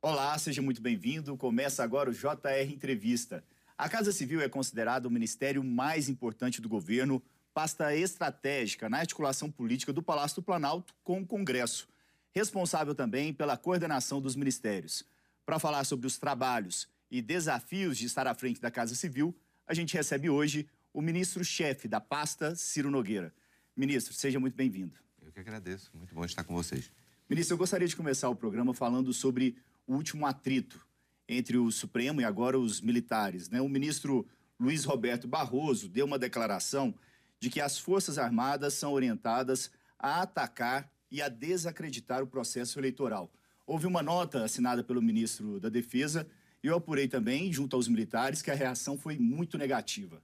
Olá, 0.00 0.38
seja 0.38 0.62
muito 0.62 0.80
bem-vindo. 0.80 1.36
Começa 1.36 1.82
agora 1.82 2.08
o 2.08 2.12
JR 2.12 2.70
Entrevista. 2.72 3.42
A 3.76 3.88
Casa 3.88 4.12
Civil 4.12 4.40
é 4.40 4.48
considerada 4.48 5.08
o 5.08 5.10
ministério 5.10 5.64
mais 5.64 6.08
importante 6.08 6.60
do 6.60 6.68
governo, 6.68 7.20
pasta 7.52 7.92
estratégica 7.96 8.88
na 8.88 8.98
articulação 8.98 9.50
política 9.50 9.92
do 9.92 10.00
Palácio 10.00 10.36
do 10.36 10.44
Planalto 10.44 10.94
com 11.02 11.20
o 11.20 11.26
Congresso, 11.26 11.88
responsável 12.30 12.94
também 12.94 13.34
pela 13.34 13.56
coordenação 13.56 14.20
dos 14.20 14.36
ministérios. 14.36 15.02
Para 15.44 15.58
falar 15.58 15.82
sobre 15.82 16.06
os 16.06 16.16
trabalhos 16.16 16.88
e 17.10 17.20
desafios 17.20 17.98
de 17.98 18.06
estar 18.06 18.28
à 18.28 18.34
frente 18.36 18.60
da 18.60 18.70
Casa 18.70 18.94
Civil, 18.94 19.36
a 19.66 19.74
gente 19.74 19.94
recebe 19.94 20.30
hoje 20.30 20.68
o 20.94 21.02
ministro-chefe 21.02 21.88
da 21.88 22.00
pasta, 22.00 22.54
Ciro 22.54 22.88
Nogueira. 22.88 23.34
Ministro, 23.76 24.14
seja 24.14 24.38
muito 24.38 24.54
bem-vindo. 24.54 24.94
Eu 25.20 25.32
que 25.32 25.40
agradeço, 25.40 25.90
muito 25.92 26.14
bom 26.14 26.24
estar 26.24 26.44
com 26.44 26.54
vocês. 26.54 26.88
Ministro, 27.28 27.54
eu 27.54 27.58
gostaria 27.58 27.86
de 27.86 27.94
começar 27.94 28.30
o 28.30 28.34
programa 28.36 28.72
falando 28.72 29.12
sobre 29.12 29.56
o 29.88 29.94
último 29.94 30.26
atrito 30.26 30.86
entre 31.26 31.56
o 31.56 31.72
Supremo 31.72 32.20
e 32.20 32.24
agora 32.24 32.58
os 32.58 32.80
militares. 32.80 33.48
Né? 33.48 33.60
O 33.60 33.68
ministro 33.68 34.26
Luiz 34.60 34.84
Roberto 34.84 35.26
Barroso 35.26 35.88
deu 35.88 36.04
uma 36.04 36.18
declaração 36.18 36.94
de 37.40 37.48
que 37.48 37.60
as 37.60 37.78
Forças 37.78 38.18
Armadas 38.18 38.74
são 38.74 38.92
orientadas 38.92 39.70
a 39.98 40.22
atacar 40.22 40.90
e 41.10 41.22
a 41.22 41.28
desacreditar 41.28 42.22
o 42.22 42.26
processo 42.26 42.78
eleitoral. 42.78 43.32
Houve 43.66 43.86
uma 43.86 44.02
nota 44.02 44.44
assinada 44.44 44.84
pelo 44.84 45.00
ministro 45.00 45.58
da 45.58 45.68
Defesa 45.68 46.28
e 46.62 46.66
eu 46.66 46.76
apurei 46.76 47.08
também, 47.08 47.52
junto 47.52 47.74
aos 47.76 47.88
militares, 47.88 48.42
que 48.42 48.50
a 48.50 48.54
reação 48.54 48.98
foi 48.98 49.16
muito 49.16 49.56
negativa. 49.56 50.20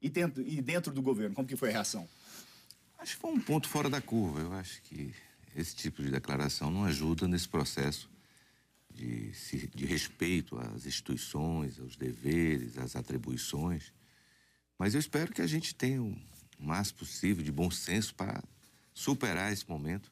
E 0.00 0.08
dentro, 0.08 0.42
e 0.42 0.60
dentro 0.62 0.92
do 0.92 1.02
governo, 1.02 1.34
como 1.34 1.46
que 1.46 1.56
foi 1.56 1.70
a 1.70 1.72
reação? 1.72 2.08
Acho 2.98 3.16
que 3.16 3.20
foi 3.20 3.32
um 3.32 3.40
ponto 3.40 3.68
fora 3.68 3.90
da 3.90 4.00
curva. 4.00 4.40
Eu 4.40 4.52
acho 4.52 4.80
que 4.82 5.12
esse 5.56 5.74
tipo 5.74 6.02
de 6.02 6.10
declaração 6.10 6.70
não 6.70 6.84
ajuda 6.84 7.26
nesse 7.26 7.48
processo 7.48 8.11
de, 8.94 9.32
de 9.74 9.86
respeito 9.86 10.58
às 10.58 10.86
instituições, 10.86 11.78
aos 11.80 11.96
deveres, 11.96 12.78
às 12.78 12.96
atribuições. 12.96 13.92
Mas 14.78 14.94
eu 14.94 15.00
espero 15.00 15.32
que 15.32 15.42
a 15.42 15.46
gente 15.46 15.74
tenha 15.74 16.02
o 16.02 16.16
máximo 16.58 17.00
possível 17.00 17.42
de 17.44 17.52
bom 17.52 17.70
senso 17.70 18.14
para 18.14 18.42
superar 18.94 19.52
esse 19.52 19.68
momento. 19.68 20.10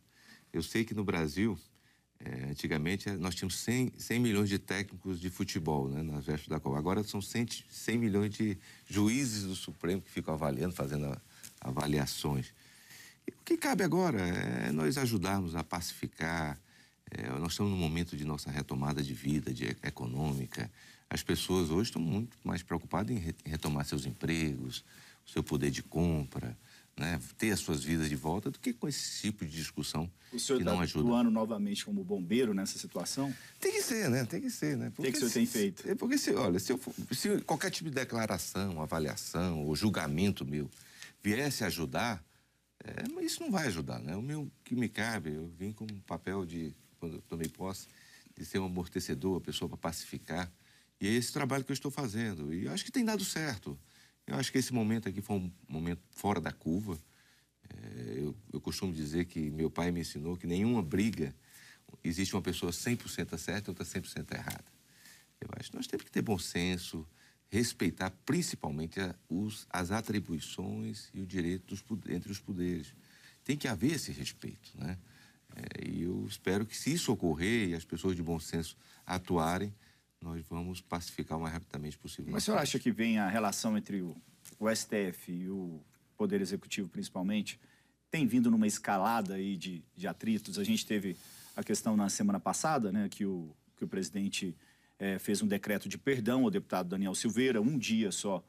Eu 0.53 0.63
sei 0.63 0.85
que 0.85 0.95
no 0.95 1.05
Brasil, 1.05 1.59
é, 2.19 2.51
antigamente, 2.51 3.11
nós 3.13 3.35
tínhamos 3.35 3.57
100, 3.59 3.93
100, 3.97 4.19
milhões 4.21 4.49
de 4.49 4.59
técnicos 4.59 5.21
de 5.21 5.31
futebol 5.31 5.89
né, 5.89 6.03
nas 6.03 6.27
vestes 6.27 6.49
da 6.49 6.59
Copa. 6.59 6.79
Agora 6.79 7.03
são 7.03 7.21
100, 7.21 7.47
100 7.69 7.99
milhões 7.99 8.35
de 8.35 8.59
juízes 8.87 9.45
do 9.45 9.55
Supremo 9.55 10.03
que 10.03 10.11
ficam 10.11 10.35
avaliando, 10.35 10.75
fazendo 10.75 11.21
avaliações. 11.61 12.53
E 13.27 13.31
o 13.31 13.45
que 13.45 13.57
cabe 13.57 13.85
agora 13.85 14.21
é 14.21 14.73
nós 14.73 14.99
ajudarmos 14.99 15.55
a 15.55 15.63
pacificar, 15.63 16.61
é, 17.11 17.29
nós 17.39 17.53
estamos 17.53 17.73
num 17.73 17.79
momento 17.79 18.17
de 18.17 18.25
nossa 18.25 18.51
retomada 18.51 19.03
de 19.03 19.15
vida, 19.15 19.53
de 19.53 19.65
econômica. 19.83 20.71
As 21.09 21.23
pessoas 21.23 21.71
hoje 21.71 21.91
estão 21.91 22.01
muito 22.01 22.37
mais 22.45 22.63
preocupadas 22.63 23.17
em 23.17 23.35
retomar 23.45 23.85
seus 23.85 24.07
empregos, 24.07 24.85
o 25.27 25.31
seu 25.31 25.43
poder 25.43 25.71
de 25.71 25.83
compra, 25.83 26.57
né, 26.97 27.19
ter 27.39 27.51
as 27.51 27.61
suas 27.61 27.83
vidas 27.83 28.09
de 28.09 28.15
volta, 28.15 28.51
do 28.51 28.59
que 28.59 28.73
com 28.73 28.87
esse 28.87 29.23
tipo 29.23 29.45
de 29.45 29.51
discussão 29.51 30.11
o 30.33 30.39
senhor 30.39 30.59
que 30.59 30.65
tá 30.65 30.73
não 30.73 30.81
ajuda. 30.81 31.09
atuando 31.09 31.31
novamente 31.31 31.85
como 31.85 32.05
bombeiro 32.05 32.55
nessa 32.55 32.79
situação? 32.79 33.35
Tem 33.59 33.73
que 33.73 33.83
ser, 33.83 34.09
né? 34.09 34.25
Tem 34.25 34.41
que 34.41 34.51
ser, 34.51 34.77
né? 34.77 34.93
O 34.97 35.03
que, 35.03 35.11
que 35.11 35.17
o 35.17 35.21
senhor 35.21 35.29
se, 35.31 35.35
tem 35.35 35.47
feito? 35.47 35.89
É 35.89 35.95
porque 35.95 36.17
se, 36.19 36.33
olha, 36.33 36.59
se, 36.59 36.73
eu, 36.73 36.81
se 37.11 37.41
qualquer 37.41 37.71
tipo 37.71 37.89
de 37.89 37.95
declaração, 37.97 38.81
avaliação 38.81 39.65
ou 39.65 39.75
julgamento 39.75 40.45
meu 40.45 40.71
viesse 41.23 41.65
ajudar, 41.65 42.23
é, 42.85 43.25
isso 43.25 43.43
não 43.43 43.51
vai 43.51 43.67
ajudar, 43.67 43.99
né? 43.99 44.15
O 44.15 44.23
meu 44.23 44.51
que 44.65 44.77
me 44.77 44.89
cabe, 44.89 45.35
eu 45.35 45.49
vim 45.59 45.73
com 45.73 45.85
um 45.85 46.01
papel 46.07 46.47
de 46.47 46.75
quando 47.01 47.15
eu 47.15 47.23
tomei 47.23 47.49
posse, 47.49 47.89
de 48.37 48.45
ser 48.45 48.59
um 48.59 48.67
amortecedor, 48.67 49.39
a 49.39 49.41
pessoa 49.41 49.69
para 49.69 49.79
pacificar. 49.79 50.53
E 51.01 51.09
é 51.09 51.11
esse 51.11 51.33
trabalho 51.33 51.65
que 51.65 51.73
eu 51.73 51.75
estou 51.75 51.91
fazendo. 51.91 52.55
E 52.55 52.69
acho 52.69 52.85
que 52.85 52.93
tem 52.93 53.05
dado 53.05 53.25
certo. 53.25 53.79
Eu 54.27 54.37
acho 54.37 54.53
que 54.53 54.59
esse 54.59 54.73
momento 54.73 55.09
aqui 55.09 55.21
foi 55.21 55.37
um 55.37 55.53
momento 55.69 56.03
fora 56.13 56.41
da 56.41 56.53
curva. 56.53 56.99
É, 57.69 58.19
eu, 58.19 58.37
eu, 58.53 58.61
costumo 58.61 58.93
dizer 58.93 59.25
que 59.25 59.51
meu 59.51 59.71
pai 59.71 59.91
me 59.91 60.01
ensinou 60.01 60.37
que 60.37 60.47
nenhuma 60.47 60.83
briga 60.83 61.35
existe 62.05 62.35
uma 62.35 62.43
pessoa 62.43 62.71
100% 62.71 63.37
certa 63.39 63.69
e 63.69 63.73
outra 63.73 63.85
100% 63.85 64.33
errada. 64.33 64.65
Eu 65.41 65.49
acho 65.59 65.71
que 65.71 65.77
nós 65.77 65.87
temos 65.87 66.05
que 66.05 66.11
ter 66.11 66.23
bom 66.23 66.39
senso, 66.39 67.07
respeitar 67.49 68.11
principalmente 68.25 69.01
a, 69.01 69.15
os, 69.29 69.67
as 69.71 69.91
atribuições 69.91 71.09
e 71.15 71.21
o 71.21 71.27
direito 71.27 71.75
dos, 71.75 71.83
entre 72.09 72.31
os 72.31 72.39
poderes. 72.39 72.95
Tem 73.43 73.57
que 73.57 73.67
haver 73.67 73.95
esse 73.95 74.13
respeito, 74.13 74.71
né? 74.77 74.99
É, 75.57 75.89
e 75.89 76.03
eu 76.03 76.25
espero 76.27 76.65
que, 76.65 76.77
se 76.77 76.93
isso 76.93 77.13
ocorrer 77.13 77.69
e 77.69 77.75
as 77.75 77.85
pessoas 77.85 78.17
de 78.17 78.23
bom 78.23 78.39
senso 78.39 78.77
atuarem, 79.07 79.75
nós 80.21 80.45
vamos 80.49 80.81
pacificar 80.81 81.39
o 81.39 81.41
mais 81.41 81.55
rapidamente 81.55 81.99
possível. 81.99 82.33
Mas 82.33 82.43
o 82.43 82.47
senhor 82.47 82.59
acha 82.59 82.79
que 82.79 82.93
vem 82.93 83.19
a 83.19 83.29
relação 83.29 83.77
entre 83.77 84.03
o, 84.03 84.17
STF 84.75 85.33
e 85.33 85.49
o 85.49 85.81
Poder 86.17 86.41
Executivo, 86.41 86.89
principalmente, 86.89 87.59
tem 88.11 88.27
vindo 88.27 88.51
numa 88.51 88.67
escalada 88.67 89.35
aí 89.35 89.57
de, 89.57 89.83
de 89.97 90.07
atritos? 90.07 90.59
A 90.59 90.65
gente 90.65 90.85
teve 90.85 91.17
a 91.57 91.63
questão 91.63 91.97
na 91.97 92.09
semana 92.09 92.39
passada, 92.39 92.93
né, 92.93 93.09
que 93.09 93.25
o, 93.25 93.55
que 93.77 93.85
o 93.85 93.89
presidente 93.89 94.55
é, 94.99 95.19
fez 95.19 95.41
um 95.41 95.47
decreto 95.47 95.89
de 95.89 95.97
perdão 95.97 96.45
ao 96.45 96.51
deputado 96.51 96.89
Daniel 96.89 97.15
Silveira, 97.15 97.61
um 97.61 97.79
dia 97.79 98.13
só 98.13 98.45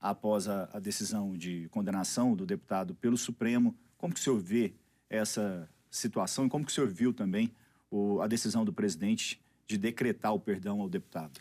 após 0.00 0.46
a, 0.46 0.68
a 0.72 0.78
decisão 0.78 1.36
de 1.36 1.68
condenação 1.70 2.36
do 2.36 2.46
deputado 2.46 2.94
pelo 2.94 3.16
Supremo. 3.16 3.76
Como 3.96 4.14
que 4.14 4.20
o 4.20 4.22
senhor 4.22 4.38
vê 4.38 4.74
essa 5.10 5.68
situação 5.90 6.46
e 6.46 6.48
como 6.48 6.64
que 6.64 6.70
o 6.70 6.74
senhor 6.74 6.90
viu 6.90 7.12
também 7.12 7.50
o, 7.90 8.20
a 8.20 8.26
decisão 8.26 8.64
do 8.64 8.72
presidente 8.72 9.40
de 9.66 9.76
decretar 9.76 10.34
o 10.34 10.40
perdão 10.40 10.80
ao 10.80 10.88
deputado? 10.88 11.40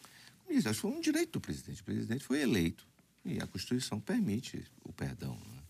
Isso, 0.49 0.69
acho 0.69 0.77
que 0.77 0.81
foi 0.87 0.91
um 0.91 1.01
direito 1.01 1.33
do 1.33 1.41
presidente. 1.41 1.81
O 1.81 1.85
presidente 1.85 2.23
foi 2.23 2.41
eleito 2.41 2.87
e 3.25 3.41
a 3.41 3.47
Constituição 3.47 3.99
permite 3.99 4.63
o 4.83 4.93
perdão. 4.93 5.35
Né? 5.35 5.63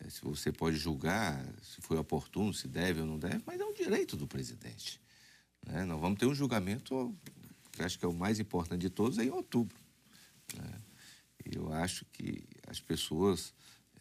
É, 0.00 0.10
se 0.10 0.22
você 0.22 0.50
pode 0.50 0.76
julgar 0.76 1.44
se 1.62 1.80
foi 1.82 1.98
oportuno, 1.98 2.54
se 2.54 2.66
deve 2.66 3.00
ou 3.00 3.06
não 3.06 3.18
deve, 3.18 3.42
mas 3.46 3.60
é 3.60 3.64
um 3.64 3.74
direito 3.74 4.16
do 4.16 4.26
presidente. 4.26 5.00
Né? 5.66 5.84
Nós 5.84 6.00
vamos 6.00 6.18
ter 6.18 6.26
um 6.26 6.34
julgamento 6.34 7.14
que 7.72 7.82
acho 7.82 7.98
que 7.98 8.04
é 8.04 8.08
o 8.08 8.14
mais 8.14 8.38
importante 8.38 8.80
de 8.80 8.90
todos, 8.90 9.18
é 9.18 9.24
em 9.24 9.30
outubro. 9.30 9.76
Né? 10.54 10.80
Eu 11.44 11.72
acho 11.72 12.04
que 12.12 12.44
as 12.66 12.80
pessoas 12.80 13.52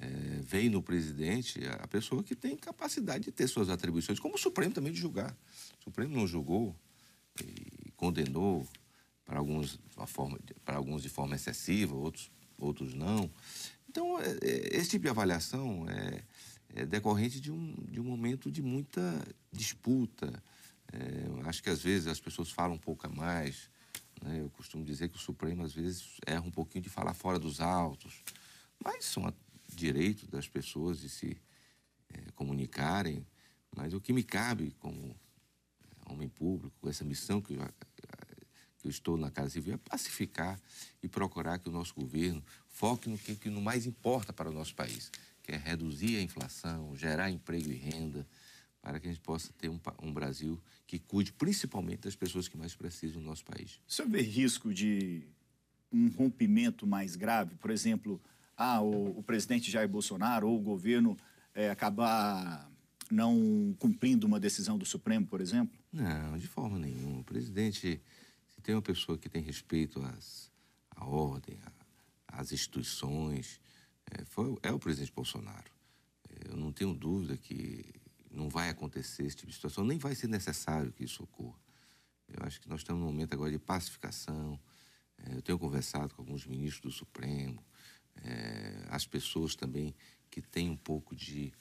é, 0.02 0.42
vem 0.42 0.68
no 0.68 0.82
presidente 0.82 1.60
a 1.80 1.88
pessoa 1.88 2.24
que 2.24 2.36
tem 2.36 2.58
capacidade 2.58 3.26
de 3.26 3.32
ter 3.32 3.48
suas 3.48 3.70
atribuições, 3.70 4.20
como 4.20 4.36
o 4.36 4.40
Supremo 4.40 4.74
também 4.74 4.92
de 4.92 5.00
julgar. 5.00 5.38
O 5.80 5.84
Supremo 5.84 6.16
não 6.16 6.26
julgou 6.26 6.76
e 7.40 7.92
condenou 7.92 8.68
para 9.24 9.38
alguns, 9.38 9.80
forma, 10.08 10.40
para 10.66 10.78
alguns 10.78 11.04
de 11.04 11.10
forma 11.10 11.36
excessiva, 11.36 11.96
outros, 11.96 12.32
outros 12.58 12.96
não. 12.96 13.32
Então, 13.88 14.20
é, 14.20 14.38
é, 14.42 14.78
esse 14.78 14.90
tipo 14.90 15.04
de 15.04 15.10
avaliação 15.10 15.86
é, 15.88 16.24
é, 16.76 16.86
decorrente 16.86 17.40
de 17.40 17.52
um, 17.52 17.76
de 17.88 18.00
um 18.00 18.04
momento 18.04 18.52
de 18.52 18.62
muita 18.62 19.24
disputa. 19.52 20.44
É, 20.92 21.48
acho 21.48 21.62
que 21.62 21.70
às 21.70 21.82
vezes 21.82 22.08
as 22.08 22.20
pessoas 22.20 22.50
falam 22.50 22.76
um 22.76 22.80
pouco 22.80 23.06
a 23.06 23.10
mais. 23.10 23.70
Né? 24.24 24.40
Eu 24.42 24.50
costumo 24.50 24.84
dizer 24.84 25.10
que 25.10 25.16
o 25.16 25.20
Supremo 25.20 25.64
às 25.64 25.74
vezes 25.74 26.18
erra 26.26 26.42
um 26.42 26.52
pouquinho 26.52 26.84
de 26.84 26.90
falar 26.90 27.14
fora 27.14 27.38
dos 27.38 27.62
autos. 27.62 28.24
Mas 28.84 29.06
são 29.06 29.28
direito 29.82 30.28
das 30.28 30.48
pessoas 30.48 31.00
de 31.00 31.10
se 31.10 31.38
é, 32.10 32.32
comunicarem, 32.36 33.26
mas 33.76 33.94
o 33.94 34.00
que 34.00 34.14
me 34.14 34.24
cabe 34.24 34.76
como 34.80 35.16
é, 35.84 36.12
homem 36.12 36.30
público, 36.30 36.76
com 36.80 36.90
essa 36.90 37.04
missão 37.04 37.42
que 37.42 37.54
eu, 37.54 37.60
que 38.78 38.88
eu 38.88 38.92
estou 38.92 39.18
na 39.18 39.32
Casa 39.32 39.52
Civil, 39.52 39.74
é 39.74 39.78
pacificar 39.78 40.60
e 41.02 41.08
procurar 41.08 41.58
que 41.58 41.70
o 41.70 41.72
nosso 41.72 41.96
governo 41.96 42.44
foque 42.68 43.10
no 43.10 43.18
que, 43.18 43.36
que 43.36 43.50
no 43.50 43.62
mais 43.62 43.86
importa 43.86 44.32
para 44.32 44.50
o 44.50 44.54
nosso 44.54 44.76
país, 44.76 45.12
que 45.42 45.52
é 45.52 45.58
reduzir 45.58 46.18
a 46.18 46.22
inflação, 46.22 46.96
gerar 46.96 47.32
emprego 47.32 47.70
e 47.70 47.76
renda, 47.76 48.28
para 48.82 49.00
que 49.00 49.08
a 49.08 49.12
gente 49.12 49.22
possa 49.22 49.52
ter 49.54 49.70
um, 49.70 49.80
um, 50.02 50.12
Brasil 50.14 50.60
que 50.88 50.98
cuide 50.98 51.32
principalmente 51.34 52.02
das 52.02 52.16
pessoas 52.16 52.48
que 52.48 52.58
mais 52.58 52.76
precisam 52.76 53.22
do 53.22 53.28
nosso 53.28 53.46
país. 53.46 53.80
O 53.88 53.92
senhor 53.92 54.10
vê 54.10 54.22
risco 54.22 54.74
de 54.74 55.28
um 55.92 56.08
rompimento 56.10 56.88
mais 56.88 57.16
grave? 57.16 57.56
Por 57.58 57.70
exemplo, 57.70 58.20
ah, 58.62 58.82
o, 58.82 59.20
o 59.20 59.24
presidente 59.24 59.72
Jair 59.72 59.90
Bolsonaro 59.90 60.48
ou 60.48 60.58
o 60.58 60.62
governo 60.62 61.18
é, 61.54 61.70
acabar 61.70 62.70
não 63.10 63.76
cumprindo 63.80 64.28
uma 64.28 64.40
decisão 64.40 64.78
do 64.78 64.86
Supremo, 64.86 65.26
por 65.26 65.42
exemplo? 65.42 65.78
Não, 65.92 66.38
de 66.38 66.48
forma 66.48 66.78
nenhuma. 66.78 67.20
O 67.20 67.24
presidente, 67.24 68.02
se 68.48 68.62
tem 68.62 68.76
uma 68.76 68.82
pessoa 68.82 69.18
que 69.18 69.28
tem 69.28 69.42
respeito 69.42 70.02
às, 70.02 70.52
à 70.96 71.06
ordem, 71.06 71.60
às 72.28 72.52
instituições, 72.52 73.60
é, 74.12 74.24
foi, 74.26 74.56
é 74.62 74.72
o 74.72 74.80
presidente 74.80 75.12
Bolsonaro. 75.12 75.72
É, 76.30 76.52
eu 76.52 76.58
não 76.58 76.72
tenho 76.72 76.94
dúvida 76.94 77.36
que 77.36 77.84
não 78.30 78.48
vai 78.48 78.70
acontecer 78.70 79.24
esse 79.24 79.36
tipo 79.36 79.50
de 79.50 79.56
situação, 79.56 79.84
nem 79.84 79.98
vai 79.98 80.16
ser 80.16 80.28
necessário 80.28 80.94
que 80.94 81.04
isso 81.04 81.24
ocorra. 81.24 81.60
Eu 82.30 82.46
acho 82.46 82.62
que 82.62 82.70
nós 82.70 82.82
estamos 82.82 83.02
num 83.02 83.08
momento 83.08 83.34
agora 83.34 83.52
de 83.52 83.60
pacificação. 83.60 84.58
É, 85.18 85.36
eu 85.36 85.42
tenho 85.42 85.60
conversado 85.60 86.14
com 86.16 86.22
alguns 86.22 86.46
ministros 86.46 86.94
do 86.94 86.98
Supremo, 86.98 87.62
é, 88.24 88.86
as 88.90 89.06
pessoas 89.06 89.56
também 89.56 89.94
que 90.30 90.42
têm 90.42 90.70
um 90.70 90.78
pouco 90.78 91.16
de 91.16 91.52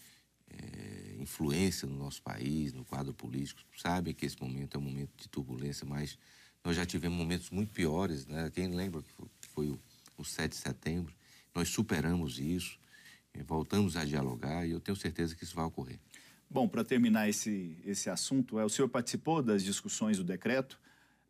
é, 0.49 1.17
influência 1.19 1.89
no 1.89 1.97
nosso 1.97 2.23
país, 2.23 2.73
no 2.73 2.85
quadro 2.85 3.12
político, 3.12 3.61
sabem 3.77 4.15
que 4.15 4.27
esse 4.27 4.41
momento 4.41 4.77
é 4.77 4.79
um 4.79 4.83
momento 4.83 5.11
de 5.17 5.29
turbulência, 5.29 5.87
mas 5.87 6.19
nós 6.65 6.77
já 6.77 6.85
tivemos 6.85 7.17
momentos 7.17 7.51
muito 7.51 7.73
piores, 7.73 8.27
né? 8.27 8.51
Quem 8.55 8.69
lembra 8.69 9.03
que 9.03 9.49
foi, 9.49 9.69
o, 9.69 9.81
o 10.17 10.25
7 10.25 10.51
de 10.51 10.57
setembro? 10.57 11.15
Nós 11.55 11.69
superamos 11.69 12.39
isso, 12.39 12.79
voltamos 13.47 13.97
a 13.97 14.05
dialogar 14.05 14.67
e 14.67 14.71
eu 14.71 14.81
tenho 14.81 14.97
certeza 14.97 15.35
que 15.35 15.45
isso 15.45 15.55
vai 15.55 15.65
ocorrer. 15.65 15.99
Bom, 16.49 16.69
para 16.69 16.85
terminar 16.85 17.29
esse, 17.29 17.77
esse 17.85 18.11
assunto, 18.11 18.59
é, 18.59 18.65
o 18.65 18.69
senhor 18.69 18.89
participou 18.89 19.43
das 19.43 19.62
discussões 19.62 20.19
do 20.19 20.25
decreto. 20.25 20.79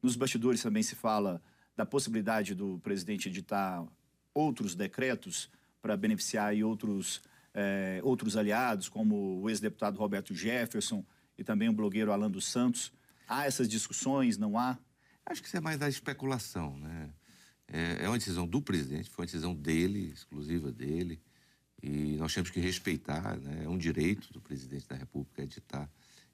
Nos 0.03 0.17
bastidores 0.17 0.63
também 0.63 0.83
se 0.83 0.95
fala 0.95 1.43
da 1.77 1.85
possibilidade 1.85 2.55
do 2.55 2.79
presidente 2.83 3.29
editar 3.29 3.87
outros 4.35 4.75
decretos 4.75 5.51
para 5.81 5.97
beneficiar 5.97 6.55
outros, 6.63 7.23
é, 7.55 8.01
outros 8.03 8.37
aliados, 8.37 8.89
como 8.89 9.41
o 9.41 9.49
ex-deputado 9.49 9.99
Roberto 9.99 10.35
Jefferson 10.35 11.05
e 11.39 11.45
também 11.45 11.69
o 11.69 11.73
blogueiro 11.73 12.13
Alan 12.13 12.31
dos 12.31 12.47
Santos. 12.47 12.93
Há 13.27 13.47
essas 13.47 13.69
discussões, 13.69 14.37
não 14.37 14.59
há? 14.59 14.79
Acho 15.25 15.41
que 15.41 15.49
isso 15.49 15.57
é 15.57 15.61
mais 15.61 15.79
da 15.79 15.89
especulação, 15.89 16.77
né? 16.79 17.11
É, 17.69 18.05
é 18.05 18.09
uma 18.09 18.19
decisão 18.19 18.47
do 18.47 18.61
presidente, 18.61 19.09
foi 19.09 19.23
uma 19.23 19.27
decisão 19.27 19.55
dele, 19.55 20.11
exclusiva 20.13 20.73
dele. 20.73 21.23
E 21.83 22.17
nós 22.17 22.35
temos 22.35 22.51
que 22.51 22.61
respeitar, 22.61 23.39
né? 23.39 23.65
é 23.65 23.69
um 23.69 23.79
direito 23.79 24.33
do 24.33 24.41
presidente 24.41 24.87
da 24.89 24.97
República 24.97 25.43
editar 25.43 25.89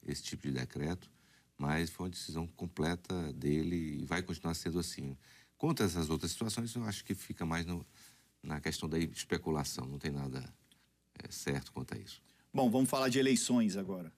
esse 0.05 0.23
tipo 0.23 0.45
de 0.45 0.53
decreto, 0.53 1.11
mas 1.59 1.91
foi 1.91 2.07
uma 2.07 2.11
decisão 2.11 2.47
completa 2.47 3.33
dele 3.33 4.01
e 4.01 4.05
vai 4.05 4.23
continuar 4.23 4.55
sendo 4.55 4.79
assim. 4.79 5.17
Quanto 5.59 5.83
a 5.83 5.87
essas 5.87 6.11
outras 6.11 6.31
situações, 6.31 6.75
eu 6.75 6.85
acho 6.85 7.05
que 7.05 7.15
fica 7.15 7.47
mais 7.47 7.65
no, 7.65 7.85
na 8.43 8.61
questão 8.61 8.89
da 8.89 8.99
especulação, 8.99 9.87
não 9.87 9.99
tem 9.99 10.11
nada 10.11 10.43
é, 11.23 11.31
certo 11.31 11.73
quanto 11.73 11.95
a 11.95 11.99
isso. 11.99 12.21
Bom, 12.53 12.71
vamos 12.71 12.89
falar 12.89 13.09
de 13.09 13.19
eleições 13.19 13.77
agora. 13.77 14.13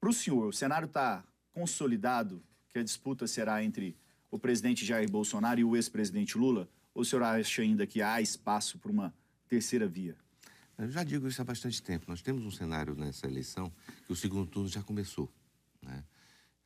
Para 0.00 0.10
o 0.10 0.12
senhor, 0.12 0.48
o 0.48 0.52
cenário 0.52 0.86
está 0.86 1.24
consolidado 1.52 2.42
que 2.68 2.78
a 2.78 2.82
disputa 2.82 3.26
será 3.26 3.62
entre 3.64 3.96
o 4.30 4.38
presidente 4.38 4.84
Jair 4.84 5.10
Bolsonaro 5.10 5.60
e 5.60 5.64
o 5.64 5.74
ex-presidente 5.74 6.36
Lula? 6.38 6.68
Ou 6.94 7.02
o 7.02 7.04
senhor 7.04 7.22
acha 7.22 7.62
ainda 7.62 7.86
que 7.86 8.02
há 8.02 8.20
espaço 8.20 8.78
para 8.78 8.90
uma 8.90 9.14
terceira 9.48 9.88
via? 9.88 10.16
Eu 10.76 10.88
já 10.90 11.02
digo 11.02 11.26
isso 11.26 11.42
há 11.42 11.44
bastante 11.44 11.82
tempo. 11.82 12.04
Nós 12.08 12.22
temos 12.22 12.44
um 12.44 12.50
cenário 12.50 12.94
nessa 12.94 13.26
eleição 13.26 13.72
que 14.06 14.12
o 14.12 14.16
segundo 14.16 14.46
turno 14.46 14.68
já 14.68 14.82
começou. 14.82 15.28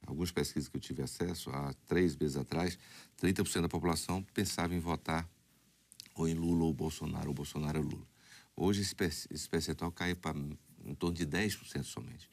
Algumas 0.07 0.31
pesquisas 0.31 0.69
que 0.69 0.77
eu 0.77 0.81
tive 0.81 1.03
acesso 1.03 1.51
há 1.51 1.73
três 1.87 2.17
meses 2.17 2.37
atrás, 2.37 2.79
30% 3.21 3.63
da 3.63 3.69
população 3.69 4.23
pensava 4.35 4.75
em 4.75 4.81
votar 4.81 5.29
ou 6.15 6.29
em 6.29 6.35
Lula 6.35 6.65
ou 6.65 6.75
Bolsonaro, 6.75 7.29
ou 7.29 7.35
Bolsonaro 7.35 7.79
ou 7.81 7.85
Lula. 7.85 8.07
Hoje 8.57 8.83
esse, 8.83 9.49
percentual 9.49 9.91
caiu 9.91 10.17
para 10.17 10.39
em 10.85 10.95
torno 10.95 11.17
de 11.17 11.27
10% 11.27 11.85
somente. 11.85 12.29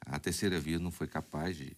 A 0.00 0.18
terceira 0.18 0.60
via 0.60 0.78
não 0.78 0.90
foi 0.90 1.06
capaz 1.06 1.56
de, 1.56 1.76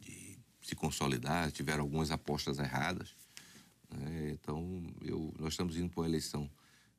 de 0.00 0.38
se 0.62 0.74
consolidar, 0.74 1.50
tiveram 1.52 1.82
algumas 1.82 2.10
apostas 2.10 2.58
erradas. 2.58 3.14
Né? 3.90 4.30
Então, 4.32 4.86
eu, 5.02 5.34
nós 5.38 5.52
estamos 5.52 5.76
indo 5.76 5.90
para 5.90 6.00
uma 6.00 6.08
eleição 6.08 6.50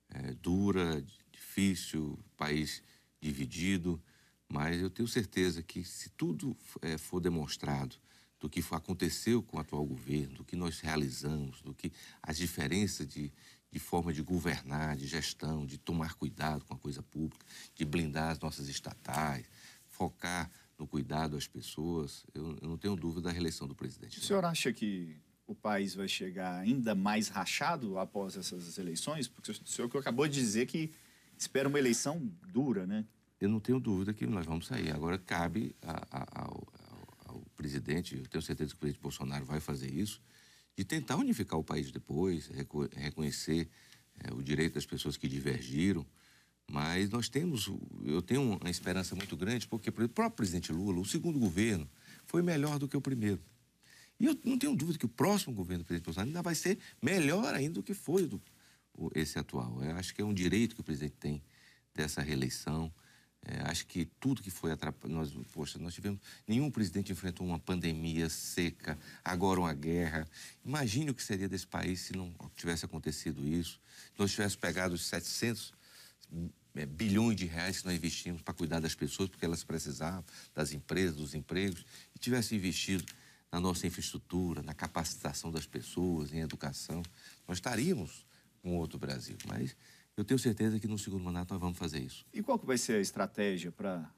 é, 0.10 0.34
dura, 0.36 1.04
difícil, 1.32 2.20
país 2.36 2.84
dividido, 3.20 4.02
mas 4.50 4.82
eu 4.82 4.90
tenho 4.90 5.08
certeza 5.08 5.62
que 5.62 5.84
se 5.84 6.10
tudo 6.10 6.56
é, 6.82 6.98
for 6.98 7.20
demonstrado 7.20 7.96
do 8.40 8.50
que 8.50 8.64
aconteceu 8.72 9.42
com 9.42 9.58
o 9.58 9.60
atual 9.60 9.84
governo, 9.86 10.36
do 10.36 10.46
que 10.46 10.56
nós 10.56 10.80
realizamos, 10.80 11.62
do 11.62 11.74
que 11.74 11.92
as 12.22 12.38
diferenças 12.38 13.08
de, 13.08 13.32
de 13.72 13.80
forma 13.80 14.14
de 14.14 14.22
governar, 14.22 14.96
de 14.96 15.08
gestão, 15.08 15.66
de 15.66 15.78
tomar 15.78 16.14
cuidado 16.14 16.64
com 16.66 16.74
a 16.74 16.78
coisa 16.78 17.02
pública, 17.02 17.46
de 17.74 17.84
blindar 17.84 18.32
as 18.32 18.40
nossas 18.40 18.70
estatais, 18.70 19.46
focar 19.88 20.52
no 20.78 20.88
cuidado 20.88 21.36
às 21.36 21.48
pessoas, 21.48 22.24
eu, 22.34 22.56
eu 22.62 22.70
não 22.70 22.78
tenho 22.78 22.96
dúvida 22.96 23.22
da 23.22 23.32
reeleição 23.32 23.68
do 23.68 23.74
presidente. 23.74 24.20
O 24.20 24.22
senhor 24.22 24.46
acha 24.46 24.72
que 24.72 25.20
o 25.48 25.56
país 25.56 25.96
vai 25.96 26.08
chegar 26.08 26.60
ainda 26.60 26.94
mais 26.94 27.30
rachado 27.30 27.98
após 27.98 28.38
essas 28.38 28.78
eleições? 28.78 29.28
Porque 29.28 29.52
o 29.52 29.56
senhor 29.66 29.90
acabou 29.98 30.28
de 30.28 30.40
dizer 30.40 30.68
que 30.68 30.92
espera 31.38 31.68
uma 31.68 31.80
eleição 31.80 32.32
dura, 32.48 32.86
né? 32.86 33.06
Eu 33.40 33.50
não 33.50 33.60
tenho 33.60 33.80
dúvida 33.80 34.14
que 34.14 34.26
nós 34.26 34.46
vamos 34.46 34.68
sair. 34.68 34.92
Agora 34.92 35.18
cabe 35.18 35.76
a, 35.82 36.08
a, 36.12 36.42
ao, 36.44 36.68
ao, 37.26 37.42
presidente, 37.56 38.16
eu 38.16 38.28
tenho 38.28 38.42
certeza 38.42 38.72
que 38.72 38.78
o 38.78 38.80
presidente 38.80 39.02
Bolsonaro 39.02 39.46
vai 39.46 39.60
fazer 39.60 39.92
isso, 39.94 40.22
de 40.76 40.84
tentar 40.84 41.16
unificar 41.18 41.60
o 41.60 41.64
país 41.64 41.92
depois, 41.92 42.50
reconhecer 42.96 43.70
é, 44.20 44.34
o 44.34 44.42
direito 44.42 44.76
das 44.76 44.86
pessoas 44.86 45.18
que 45.18 45.28
divergiram. 45.28 46.06
Mas 46.70 47.10
nós 47.10 47.30
temos, 47.30 47.72
eu 48.04 48.22
tenho 48.22 48.42
uma 48.42 48.70
esperança 48.70 49.16
muito 49.16 49.38
grande, 49.38 49.68
porque 49.68 49.90
o 49.90 49.94
próprio 49.94 50.32
presidente 50.32 50.72
Lula, 50.72 51.00
o 51.00 51.06
segundo 51.06 51.40
governo, 51.40 51.90
foi 52.26 52.42
melhor 52.42 52.78
do 52.78 52.88
que 52.88 52.98
o 52.98 53.02
primeiro. 53.02 53.42
E 54.20 54.26
eu 54.26 54.38
não 54.44 54.58
tenho 54.58 54.76
dúvida 54.76 55.00
que 55.00 55.06
o 55.06 55.10
próximo 55.10 55.54
governo 55.54 55.84
do 55.84 55.88
presidente 55.88 56.06
Bolsonaro 56.06 56.30
ainda 56.30 56.42
vai 56.42 56.56
ser 56.56 56.78
melhor 57.02 57.54
ainda 57.54 57.76
do 57.76 57.84
que 57.84 57.94
foi 57.94 58.28
do, 58.28 58.42
esse 59.16 59.38
atual. 59.38 59.82
Eu 59.84 59.96
acho 59.96 60.14
que 60.14 60.22
é 60.22 60.26
um 60.26 60.34
direito 60.34 60.76
que 60.76 60.82
o 60.82 60.84
presidente 60.84 61.16
tem 61.20 61.44
dessa 61.94 62.22
reeleição. 62.22 62.92
É, 63.46 63.62
acho 63.70 63.86
que 63.86 64.06
tudo 64.20 64.42
que 64.42 64.50
foi 64.50 64.72
atrapalhado. 64.72 65.20
Nós, 65.20 65.32
poxa, 65.54 65.80
nós 65.80 65.94
tivemos. 65.94 66.20
Nenhum 66.48 66.70
presidente 66.70 67.12
enfrentou 67.12 67.46
uma 67.46 67.60
pandemia 67.60 68.30
seca, 68.30 68.98
agora 69.24 69.60
uma 69.60 69.74
guerra. 69.74 70.28
Imagine 70.66 71.12
o 71.12 71.14
que 71.14 71.24
seria 71.24 71.48
desse 71.48 71.68
país 71.68 72.02
se 72.02 72.14
não 72.14 72.34
tivesse 72.56 72.86
acontecido 72.86 73.48
isso. 73.48 73.80
Se 74.14 74.20
nós 74.20 74.32
tivéssemos 74.32 74.56
pegado 74.58 74.96
os 74.96 75.06
700 75.06 75.74
é, 76.76 76.86
bilhões 76.86 77.36
de 77.36 77.46
reais 77.46 77.80
que 77.80 77.86
nós 77.86 77.96
investimos 77.96 78.42
para 78.42 78.54
cuidar 78.54 78.80
das 78.80 78.94
pessoas, 78.94 79.30
porque 79.30 79.46
elas 79.46 79.64
precisavam, 79.64 80.24
das 80.54 80.74
empresas, 80.74 81.16
dos 81.16 81.34
empregos, 81.34 81.86
e 82.16 82.20
tivesse 82.20 82.56
investido 82.56 83.06
na 83.52 83.60
nossa 83.60 83.88
infraestrutura, 83.88 84.62
na 84.62 84.74
capacitação 84.74 85.52
das 85.52 85.66
pessoas, 85.66 86.34
em 86.34 86.40
educação, 86.40 87.02
nós 87.48 87.58
estaríamos 87.58 88.26
com 88.62 88.76
outro 88.76 89.00
Brasil. 89.00 89.38
Mas 89.48 89.76
eu 90.18 90.26
tenho 90.26 90.40
certeza 90.40 90.80
que 90.80 90.88
no 90.88 90.98
segundo 90.98 91.24
mandato 91.24 91.52
nós 91.52 91.62
vamos 91.62 91.78
fazer 91.78 92.00
isso. 92.00 92.26
E 92.34 92.42
qual 92.42 92.58
que 92.58 92.66
vai 92.66 92.78
ser 92.78 92.94
a 92.94 93.00
estratégia 93.00 93.72
para 93.72 94.12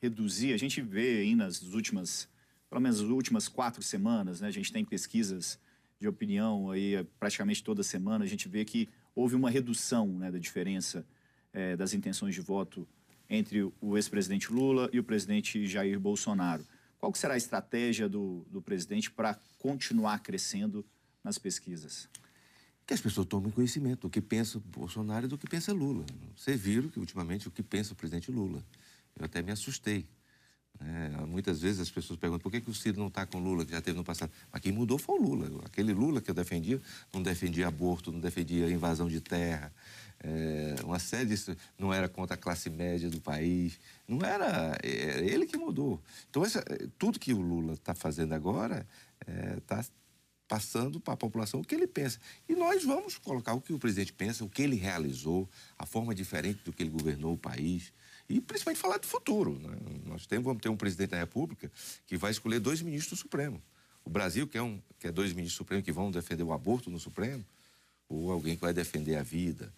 reduzir? 0.00 0.52
A 0.52 0.56
gente 0.56 0.80
vê 0.80 1.18
aí 1.18 1.34
nas 1.34 1.60
últimas, 1.62 2.28
pelo 2.68 2.80
menos 2.80 3.00
nas 3.00 3.10
últimas 3.10 3.48
quatro 3.48 3.82
semanas, 3.82 4.40
né? 4.40 4.46
A 4.46 4.52
gente 4.52 4.72
tem 4.72 4.84
pesquisas 4.84 5.58
de 5.98 6.06
opinião 6.06 6.70
aí 6.70 7.04
praticamente 7.18 7.64
toda 7.64 7.82
semana. 7.82 8.24
A 8.24 8.28
gente 8.28 8.48
vê 8.48 8.64
que 8.64 8.88
houve 9.12 9.34
uma 9.34 9.50
redução 9.50 10.06
né, 10.06 10.30
da 10.30 10.38
diferença 10.38 11.04
é, 11.52 11.76
das 11.76 11.92
intenções 11.92 12.32
de 12.32 12.40
voto 12.40 12.86
entre 13.28 13.62
o 13.80 13.96
ex-presidente 13.96 14.52
Lula 14.52 14.88
e 14.92 15.00
o 15.00 15.04
presidente 15.04 15.66
Jair 15.66 15.98
Bolsonaro. 15.98 16.64
Qual 16.96 17.12
será 17.14 17.34
a 17.34 17.36
estratégia 17.36 18.08
do, 18.08 18.46
do 18.50 18.62
presidente 18.62 19.10
para 19.10 19.36
continuar 19.58 20.20
crescendo 20.20 20.84
nas 21.24 21.38
pesquisas? 21.38 22.08
Que 22.90 22.94
as 22.94 23.00
pessoas 23.00 23.28
tomem 23.28 23.52
conhecimento 23.52 24.00
do 24.00 24.10
que 24.10 24.20
pensa 24.20 24.60
Bolsonaro 24.66 25.26
e 25.26 25.28
do 25.28 25.38
que 25.38 25.48
pensa 25.48 25.72
Lula. 25.72 26.04
Vocês 26.36 26.60
viram 26.60 26.88
que, 26.88 26.98
ultimamente, 26.98 27.46
o 27.46 27.50
que 27.52 27.62
pensa 27.62 27.92
o 27.92 27.94
presidente 27.94 28.32
Lula. 28.32 28.64
Eu 29.16 29.26
até 29.26 29.40
me 29.40 29.52
assustei. 29.52 30.04
É, 30.80 31.24
muitas 31.24 31.60
vezes 31.60 31.78
as 31.78 31.88
pessoas 31.88 32.18
perguntam 32.18 32.42
por 32.42 32.50
que, 32.50 32.60
que 32.60 32.68
o 32.68 32.74
Ciro 32.74 32.98
não 32.98 33.06
está 33.06 33.24
com 33.24 33.38
o 33.38 33.40
Lula, 33.40 33.64
que 33.64 33.70
já 33.70 33.80
teve 33.80 33.96
no 33.96 34.02
passado. 34.02 34.32
Mas 34.50 34.60
quem 34.60 34.72
mudou 34.72 34.98
foi 34.98 35.20
o 35.20 35.22
Lula. 35.22 35.62
Aquele 35.66 35.92
Lula 35.92 36.20
que 36.20 36.32
eu 36.32 36.34
defendia 36.34 36.82
não 37.12 37.22
defendia 37.22 37.68
aborto, 37.68 38.10
não 38.10 38.18
defendia 38.18 38.68
invasão 38.68 39.08
de 39.08 39.20
terra, 39.20 39.72
é, 40.18 40.74
uma 40.82 40.98
série 40.98 41.26
disso 41.26 41.56
não 41.78 41.94
era 41.94 42.08
contra 42.08 42.34
a 42.34 42.36
classe 42.36 42.68
média 42.68 43.08
do 43.08 43.20
país, 43.20 43.78
não 44.08 44.26
era, 44.26 44.76
era 44.82 45.24
ele 45.24 45.46
que 45.46 45.56
mudou. 45.56 46.02
Então, 46.28 46.44
essa, 46.44 46.60
tudo 46.98 47.20
que 47.20 47.32
o 47.32 47.40
Lula 47.40 47.74
está 47.74 47.94
fazendo 47.94 48.32
agora 48.32 48.84
está 49.58 49.78
é, 49.78 49.84
passando 50.50 50.98
para 50.98 51.14
a 51.14 51.16
população 51.16 51.60
o 51.60 51.64
que 51.64 51.76
ele 51.76 51.86
pensa. 51.86 52.18
E 52.48 52.56
nós 52.56 52.82
vamos 52.82 53.16
colocar 53.16 53.54
o 53.54 53.60
que 53.60 53.72
o 53.72 53.78
presidente 53.78 54.12
pensa, 54.12 54.44
o 54.44 54.48
que 54.48 54.60
ele 54.62 54.74
realizou, 54.74 55.48
a 55.78 55.86
forma 55.86 56.12
diferente 56.12 56.64
do 56.64 56.72
que 56.72 56.82
ele 56.82 56.90
governou 56.90 57.34
o 57.34 57.38
país. 57.38 57.92
E 58.28 58.40
principalmente 58.40 58.80
falar 58.80 58.98
do 58.98 59.06
futuro. 59.06 59.56
Né? 59.60 59.78
Nós 60.06 60.26
temos, 60.26 60.44
vamos 60.44 60.60
ter 60.60 60.68
um 60.68 60.76
presidente 60.76 61.10
da 61.10 61.18
República 61.18 61.70
que 62.04 62.16
vai 62.16 62.32
escolher 62.32 62.58
dois 62.58 62.82
ministros 62.82 63.20
do 63.20 63.22
Supremo. 63.22 63.62
O 64.04 64.10
Brasil 64.10 64.44
quer, 64.48 64.60
um, 64.60 64.82
quer 64.98 65.12
dois 65.12 65.32
ministros 65.32 65.54
do 65.54 65.58
Supremo 65.58 65.84
que 65.84 65.92
vão 65.92 66.10
defender 66.10 66.42
o 66.42 66.52
aborto 66.52 66.90
no 66.90 66.98
Supremo 66.98 67.44
ou 68.08 68.32
alguém 68.32 68.56
que 68.56 68.60
vai 68.60 68.72
defender 68.72 69.14
a 69.14 69.22
vida, 69.22 69.72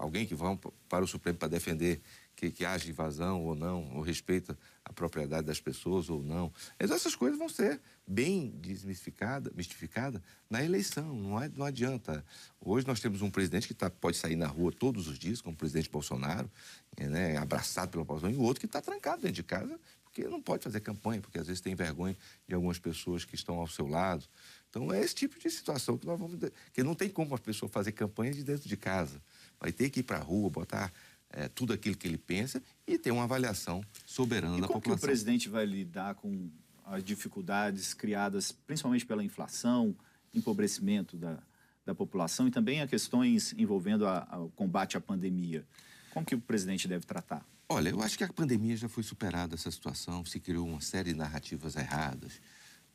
alguém 0.00 0.26
que 0.26 0.34
vai 0.34 0.58
para 0.88 1.04
o 1.04 1.06
Supremo 1.06 1.36
para 1.36 1.48
defender 1.48 2.00
que, 2.38 2.52
que 2.52 2.64
haja 2.64 2.88
invasão 2.88 3.44
ou 3.44 3.56
não, 3.56 3.96
ou 3.96 4.00
respeita 4.00 4.56
a 4.84 4.92
propriedade 4.92 5.44
das 5.44 5.60
pessoas 5.60 6.08
ou 6.08 6.22
não. 6.22 6.52
Essas 6.78 7.16
coisas 7.16 7.36
vão 7.36 7.48
ser 7.48 7.80
bem 8.06 8.50
desmistificadas 8.60 9.52
mistificada 9.54 10.22
na 10.48 10.64
eleição, 10.64 11.12
não, 11.16 11.42
é, 11.42 11.48
não 11.48 11.66
adianta. 11.66 12.24
Hoje 12.60 12.86
nós 12.86 13.00
temos 13.00 13.22
um 13.22 13.30
presidente 13.30 13.66
que 13.66 13.74
tá, 13.74 13.90
pode 13.90 14.16
sair 14.16 14.36
na 14.36 14.46
rua 14.46 14.70
todos 14.70 15.08
os 15.08 15.18
dias, 15.18 15.40
como 15.40 15.54
o 15.54 15.58
presidente 15.58 15.90
Bolsonaro, 15.90 16.48
é, 16.96 17.08
né, 17.08 17.36
abraçado 17.36 17.90
pela 17.90 18.04
população, 18.04 18.30
e 18.30 18.36
o 18.36 18.42
outro 18.42 18.60
que 18.60 18.66
está 18.66 18.80
trancado 18.80 19.22
dentro 19.22 19.34
de 19.34 19.42
casa, 19.42 19.76
porque 20.04 20.28
não 20.28 20.40
pode 20.40 20.62
fazer 20.62 20.78
campanha, 20.78 21.20
porque 21.20 21.40
às 21.40 21.48
vezes 21.48 21.60
tem 21.60 21.74
vergonha 21.74 22.16
de 22.46 22.54
algumas 22.54 22.78
pessoas 22.78 23.24
que 23.24 23.34
estão 23.34 23.56
ao 23.56 23.66
seu 23.66 23.88
lado. 23.88 24.24
Então 24.70 24.92
é 24.92 25.00
esse 25.00 25.14
tipo 25.14 25.38
de 25.38 25.50
situação 25.50 25.98
que 25.98 26.06
nós 26.06 26.18
vamos. 26.18 26.38
que 26.72 26.82
não 26.82 26.94
tem 26.94 27.08
como 27.08 27.34
a 27.34 27.38
pessoa 27.38 27.68
fazer 27.68 27.92
campanha 27.92 28.32
de 28.32 28.44
dentro 28.44 28.68
de 28.68 28.76
casa. 28.76 29.20
Vai 29.60 29.72
ter 29.72 29.90
que 29.90 30.00
ir 30.00 30.02
para 30.02 30.18
a 30.18 30.22
rua, 30.22 30.48
botar 30.50 30.92
é, 31.30 31.48
tudo 31.48 31.72
aquilo 31.72 31.96
que 31.96 32.06
ele 32.06 32.18
pensa 32.18 32.62
e 32.86 32.98
ter 32.98 33.10
uma 33.10 33.24
avaliação 33.24 33.82
soberana 34.06 34.58
e 34.58 34.60
da 34.60 34.66
como 34.66 34.80
população. 34.80 34.98
que 35.00 35.04
o 35.04 35.08
presidente 35.08 35.48
vai 35.48 35.66
lidar 35.66 36.14
com 36.14 36.50
as 36.84 37.04
dificuldades 37.04 37.92
criadas 37.92 38.50
principalmente 38.50 39.04
pela 39.04 39.22
inflação, 39.22 39.94
empobrecimento 40.34 41.16
da, 41.16 41.38
da 41.84 41.94
população 41.94 42.48
e 42.48 42.50
também 42.50 42.80
a 42.80 42.86
questões 42.86 43.54
envolvendo 43.56 44.04
o 44.06 44.50
combate 44.50 44.96
à 44.96 45.00
pandemia? 45.00 45.66
Como 46.12 46.24
que 46.24 46.34
o 46.34 46.40
presidente 46.40 46.88
deve 46.88 47.04
tratar? 47.04 47.46
Olha, 47.68 47.90
eu 47.90 48.02
acho 48.02 48.16
que 48.16 48.24
a 48.24 48.32
pandemia 48.32 48.76
já 48.76 48.88
foi 48.88 49.02
superada 49.02 49.54
essa 49.54 49.70
situação, 49.70 50.24
se 50.24 50.40
criou 50.40 50.66
uma 50.66 50.80
série 50.80 51.12
de 51.12 51.18
narrativas 51.18 51.76
erradas. 51.76 52.40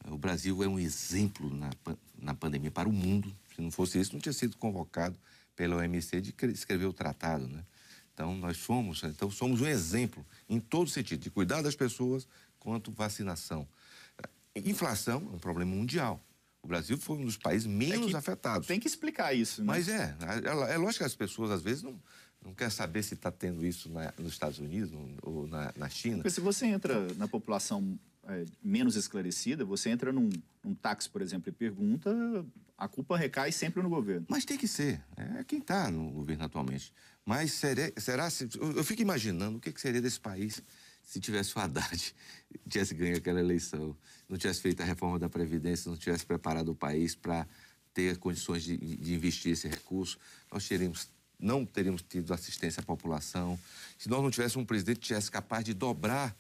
O 0.05 0.17
Brasil 0.17 0.63
é 0.63 0.67
um 0.67 0.79
exemplo 0.79 1.49
na, 1.55 1.69
na 2.17 2.33
pandemia 2.33 2.71
para 2.71 2.89
o 2.89 2.91
mundo. 2.91 3.31
Se 3.55 3.61
não 3.61 3.69
fosse 3.71 3.99
isso, 3.99 4.13
não 4.13 4.19
tinha 4.19 4.33
sido 4.33 4.57
convocado 4.57 5.17
pela 5.55 5.77
OMC 5.77 6.21
de 6.21 6.35
escrever 6.51 6.85
o 6.85 6.93
tratado, 6.93 7.47
né? 7.47 7.63
Então, 8.13 8.35
nós 8.35 8.57
somos, 8.57 9.03
então, 9.03 9.29
somos 9.31 9.61
um 9.61 9.65
exemplo 9.65 10.25
em 10.47 10.59
todo 10.59 10.89
sentido, 10.89 11.21
de 11.21 11.31
cuidar 11.31 11.61
das 11.61 11.75
pessoas 11.75 12.27
quanto 12.59 12.91
vacinação. 12.91 13.67
Inflação 14.55 15.29
é 15.31 15.35
um 15.35 15.39
problema 15.39 15.71
mundial. 15.71 16.23
O 16.61 16.67
Brasil 16.67 16.97
foi 16.97 17.17
um 17.17 17.25
dos 17.25 17.37
países 17.37 17.67
menos 17.67 18.13
é 18.13 18.17
afetados. 18.17 18.67
Tem 18.67 18.79
que 18.79 18.87
explicar 18.87 19.33
isso, 19.33 19.61
né? 19.61 19.67
Mas 19.67 19.89
é, 19.89 20.15
é, 20.21 20.73
é 20.73 20.77
lógico 20.77 20.99
que 20.99 21.03
as 21.03 21.15
pessoas, 21.15 21.51
às 21.51 21.61
vezes, 21.61 21.83
não, 21.83 21.99
não 22.41 22.53
querem 22.53 22.71
saber 22.71 23.03
se 23.03 23.15
está 23.15 23.31
tendo 23.31 23.65
isso 23.65 23.89
na, 23.89 24.13
nos 24.17 24.31
Estados 24.31 24.59
Unidos 24.59 24.91
ou 25.21 25.47
na, 25.47 25.73
na 25.75 25.89
China. 25.89 26.17
Porque 26.17 26.29
se 26.29 26.39
você 26.39 26.67
entra 26.67 27.07
na 27.15 27.27
população 27.27 27.99
é, 28.27 28.45
menos 28.63 28.95
esclarecida, 28.95 29.65
você 29.65 29.89
entra 29.89 30.13
num, 30.13 30.29
num 30.63 30.73
táxi, 30.73 31.09
por 31.09 31.21
exemplo, 31.21 31.49
e 31.49 31.51
pergunta, 31.51 32.45
a 32.83 32.87
culpa 32.87 33.17
recai 33.17 33.51
sempre 33.51 33.81
no 33.81 33.89
governo. 33.89 34.25
Mas 34.29 34.43
tem 34.43 34.57
que 34.57 34.67
ser. 34.67 35.01
É 35.15 35.43
quem 35.45 35.59
está 35.59 35.89
no 35.89 36.11
governo 36.11 36.43
atualmente. 36.43 36.93
Mas 37.25 37.53
será, 37.53 37.91
será 37.97 38.29
se, 38.29 38.49
eu 38.59 38.83
fico 38.83 39.01
imaginando 39.01 39.57
o 39.57 39.61
que, 39.61 39.71
que 39.71 39.79
seria 39.79 40.01
desse 40.01 40.19
país 40.19 40.61
se 41.01 41.19
tivesse 41.19 41.55
o 41.57 41.59
Haddad, 41.59 42.15
tivesse 42.67 42.93
ganho 42.93 43.17
aquela 43.17 43.39
eleição, 43.39 43.95
não 44.27 44.37
tivesse 44.37 44.61
feito 44.61 44.81
a 44.81 44.85
reforma 44.85 45.19
da 45.19 45.29
Previdência, 45.29 45.89
não 45.89 45.97
tivesse 45.97 46.25
preparado 46.25 46.69
o 46.69 46.75
país 46.75 47.15
para 47.15 47.47
ter 47.93 48.17
condições 48.17 48.63
de, 48.63 48.77
de, 48.77 49.13
investir 49.13 49.51
esse 49.51 49.67
recurso, 49.67 50.17
nós 50.51 50.67
teríamos, 50.67 51.09
não 51.39 51.65
teríamos 51.65 52.01
tido 52.01 52.33
assistência 52.33 52.81
à 52.81 52.83
população. 52.83 53.59
Se 53.97 54.09
nós 54.09 54.21
não 54.23 54.31
tivéssemos 54.31 54.63
um 54.63 54.65
presidente 54.65 54.99
que 54.99 55.07
tivesse 55.07 55.29
capaz 55.29 55.63
de 55.63 55.73
dobrar 55.73 56.35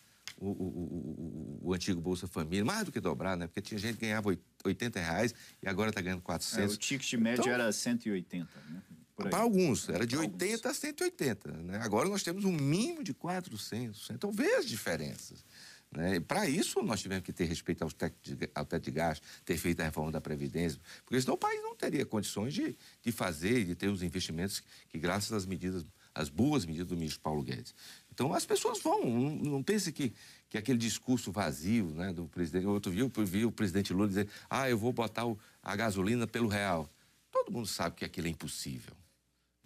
o, 0.45 0.51
o, 0.51 1.59
o, 1.63 1.69
o, 1.69 1.73
antigo 1.73 2.01
Bolsa 2.01 2.27
Família, 2.27 2.65
mais 2.65 2.83
do 2.83 2.91
que 2.91 2.99
dobrar, 2.99 3.37
né? 3.37 3.47
Porque 3.47 3.61
tinha 3.61 3.79
gente 3.79 3.95
que 3.95 4.05
ganhava 4.05 4.35
80 4.63 4.99
reais 4.99 5.33
e 5.61 5.67
agora 5.67 5.89
está 5.89 6.01
ganhando 6.01 6.21
400. 6.21 6.71
É, 6.71 6.75
o 6.75 6.77
ticket 6.77 7.13
médio 7.13 7.41
então, 7.41 7.53
era 7.53 7.71
180, 7.71 8.47
né? 8.69 8.81
Para 9.15 9.39
alguns, 9.39 9.87
era 9.89 10.07
de 10.07 10.17
80 10.17 10.69
a 10.69 10.73
180. 10.73 11.51
Né? 11.51 11.79
Agora 11.83 12.09
nós 12.09 12.23
temos 12.23 12.45
um 12.45 12.51
mínimo 12.51 13.03
de 13.03 13.13
400. 13.13 14.09
Então 14.09 14.31
vê 14.31 14.55
as 14.55 14.65
diferenças. 14.65 15.45
Né? 15.91 16.19
Para 16.19 16.49
isso, 16.49 16.81
nós 16.81 16.99
tivemos 16.99 17.23
que 17.23 17.31
ter 17.31 17.45
respeito 17.45 17.83
ao 17.83 17.91
teto, 17.91 18.17
de, 18.23 18.49
ao 18.55 18.65
teto 18.65 18.83
de 18.83 18.91
gasto, 18.91 19.23
ter 19.45 19.57
feito 19.57 19.79
a 19.81 19.83
reforma 19.83 20.11
da 20.11 20.19
Previdência, 20.19 20.79
porque 21.05 21.21
senão 21.21 21.35
o 21.35 21.37
país 21.37 21.61
não 21.61 21.75
teria 21.75 22.05
condições 22.05 22.53
de, 22.53 22.75
de 23.01 23.11
fazer, 23.11 23.63
de 23.65 23.75
ter 23.75 23.87
os 23.87 24.01
investimentos 24.01 24.63
que, 24.89 24.97
graças 24.97 25.31
às 25.31 25.45
medidas, 25.45 25.85
às 26.13 26.29
boas 26.29 26.65
medidas 26.65 26.87
do 26.87 26.95
ministro 26.95 27.21
Paulo 27.21 27.43
Guedes. 27.43 27.75
Então, 28.13 28.31
as 28.31 28.45
pessoas 28.45 28.79
vão, 28.79 29.03
não, 29.03 29.63
pense 29.63 29.91
que, 29.91 30.13
que 30.47 30.57
aquele 30.57 30.77
discurso 30.77 31.31
vazio 31.31 31.87
né, 31.95 32.13
do 32.13 32.27
presidente. 32.27 32.67
Outro 32.67 32.91
viu, 32.91 33.11
vi 33.25 33.43
o 33.43 33.51
presidente 33.51 33.91
Lula 33.91 34.07
dizer: 34.07 34.29
ah, 34.47 34.69
eu 34.69 34.77
vou 34.77 34.93
botar 34.93 35.25
o, 35.25 35.37
a 35.63 35.75
gasolina 35.75 36.27
pelo 36.27 36.47
real. 36.47 36.87
Todo 37.31 37.51
mundo 37.51 37.65
sabe 37.67 37.95
que 37.95 38.05
aquilo 38.05 38.27
é 38.27 38.29
impossível 38.29 38.93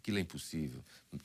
aquilo 0.08 0.20
é 0.20 0.22
impossível. 0.22 0.82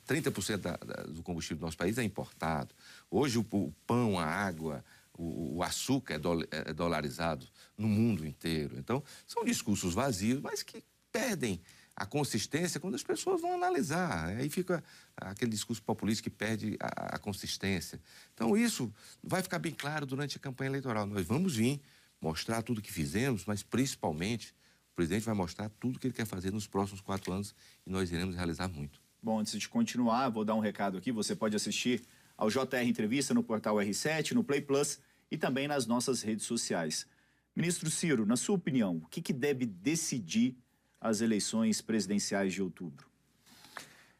30% 0.08 0.56
da, 0.56 0.76
da, 0.76 1.02
do 1.04 1.22
combustível 1.22 1.58
do 1.58 1.64
nosso 1.66 1.76
país 1.76 1.98
é 1.98 2.02
importado. 2.02 2.74
Hoje 3.08 3.38
o, 3.38 3.46
o 3.52 3.72
pão, 3.86 4.18
a 4.18 4.24
água, 4.24 4.84
o, 5.16 5.58
o 5.58 5.62
açúcar 5.62 6.14
é, 6.14 6.18
do, 6.18 6.42
é, 6.50 6.72
dolarizado 6.74 7.46
no 7.78 7.86
mundo 7.86 8.26
inteiro. 8.26 8.76
Então, 8.76 9.00
são 9.24 9.44
discursos 9.44 9.94
vazios, 9.94 10.40
mas 10.40 10.64
que 10.64 10.82
perdem 11.12 11.60
a 11.96 12.06
consistência 12.06 12.80
quando 12.80 12.94
as 12.94 13.02
pessoas 13.02 13.40
vão 13.40 13.52
analisar. 13.54 14.28
Aí 14.28 14.48
fica 14.48 14.82
aquele 15.16 15.50
discurso 15.50 15.82
populista 15.82 16.22
que 16.22 16.30
perde 16.30 16.76
a, 16.80 17.16
a, 17.16 17.18
consistência. 17.18 18.00
Então, 18.34 18.56
isso 18.56 18.92
vai 19.22 19.42
ficar 19.42 19.58
bem 19.58 19.72
claro 19.72 20.06
durante 20.06 20.36
a 20.36 20.40
campanha 20.40 20.70
eleitoral. 20.70 21.06
Nós 21.06 21.26
vamos 21.26 21.56
vir 21.56 21.80
mostrar 22.20 22.62
tudo 22.62 22.80
que 22.80 22.92
fizemos, 22.92 23.44
mas 23.44 23.62
principalmente 23.62 24.54
o 24.92 24.94
presidente 24.94 25.24
vai 25.24 25.34
mostrar 25.34 25.68
tudo 25.68 25.98
que 25.98 26.06
ele 26.06 26.14
quer 26.14 26.26
fazer 26.26 26.52
nos 26.52 26.66
próximos 26.66 27.00
quatro 27.00 27.32
anos 27.32 27.54
e 27.86 27.90
nós 27.90 28.10
iremos 28.10 28.34
realizar 28.34 28.68
muito. 28.68 29.00
Bom, 29.22 29.38
antes 29.38 29.58
de 29.58 29.68
continuar, 29.68 30.28
vou 30.28 30.44
dar 30.44 30.54
um 30.54 30.60
recado 30.60 30.98
aqui. 30.98 31.12
Você 31.12 31.34
pode 31.34 31.54
assistir 31.56 32.02
ao 32.36 32.50
JR 32.50 32.84
Entrevista 32.84 33.32
no 33.32 33.42
portal 33.42 33.76
R7, 33.76 34.32
no 34.32 34.42
Play 34.42 34.60
Plus 34.60 34.98
e 35.30 35.36
também 35.36 35.68
nas 35.68 35.86
nossas 35.86 36.22
redes 36.22 36.44
sociais. 36.44 37.06
Ministro 37.54 37.90
Ciro, 37.90 38.26
na 38.26 38.36
sua 38.36 38.56
opinião, 38.56 38.96
o 38.96 39.08
que, 39.08 39.20
que 39.20 39.32
deve 39.32 39.66
decidir 39.66 40.56
as 41.02 41.20
eleições 41.20 41.80
presidenciais 41.80 42.54
de 42.54 42.62
outubro? 42.62 43.06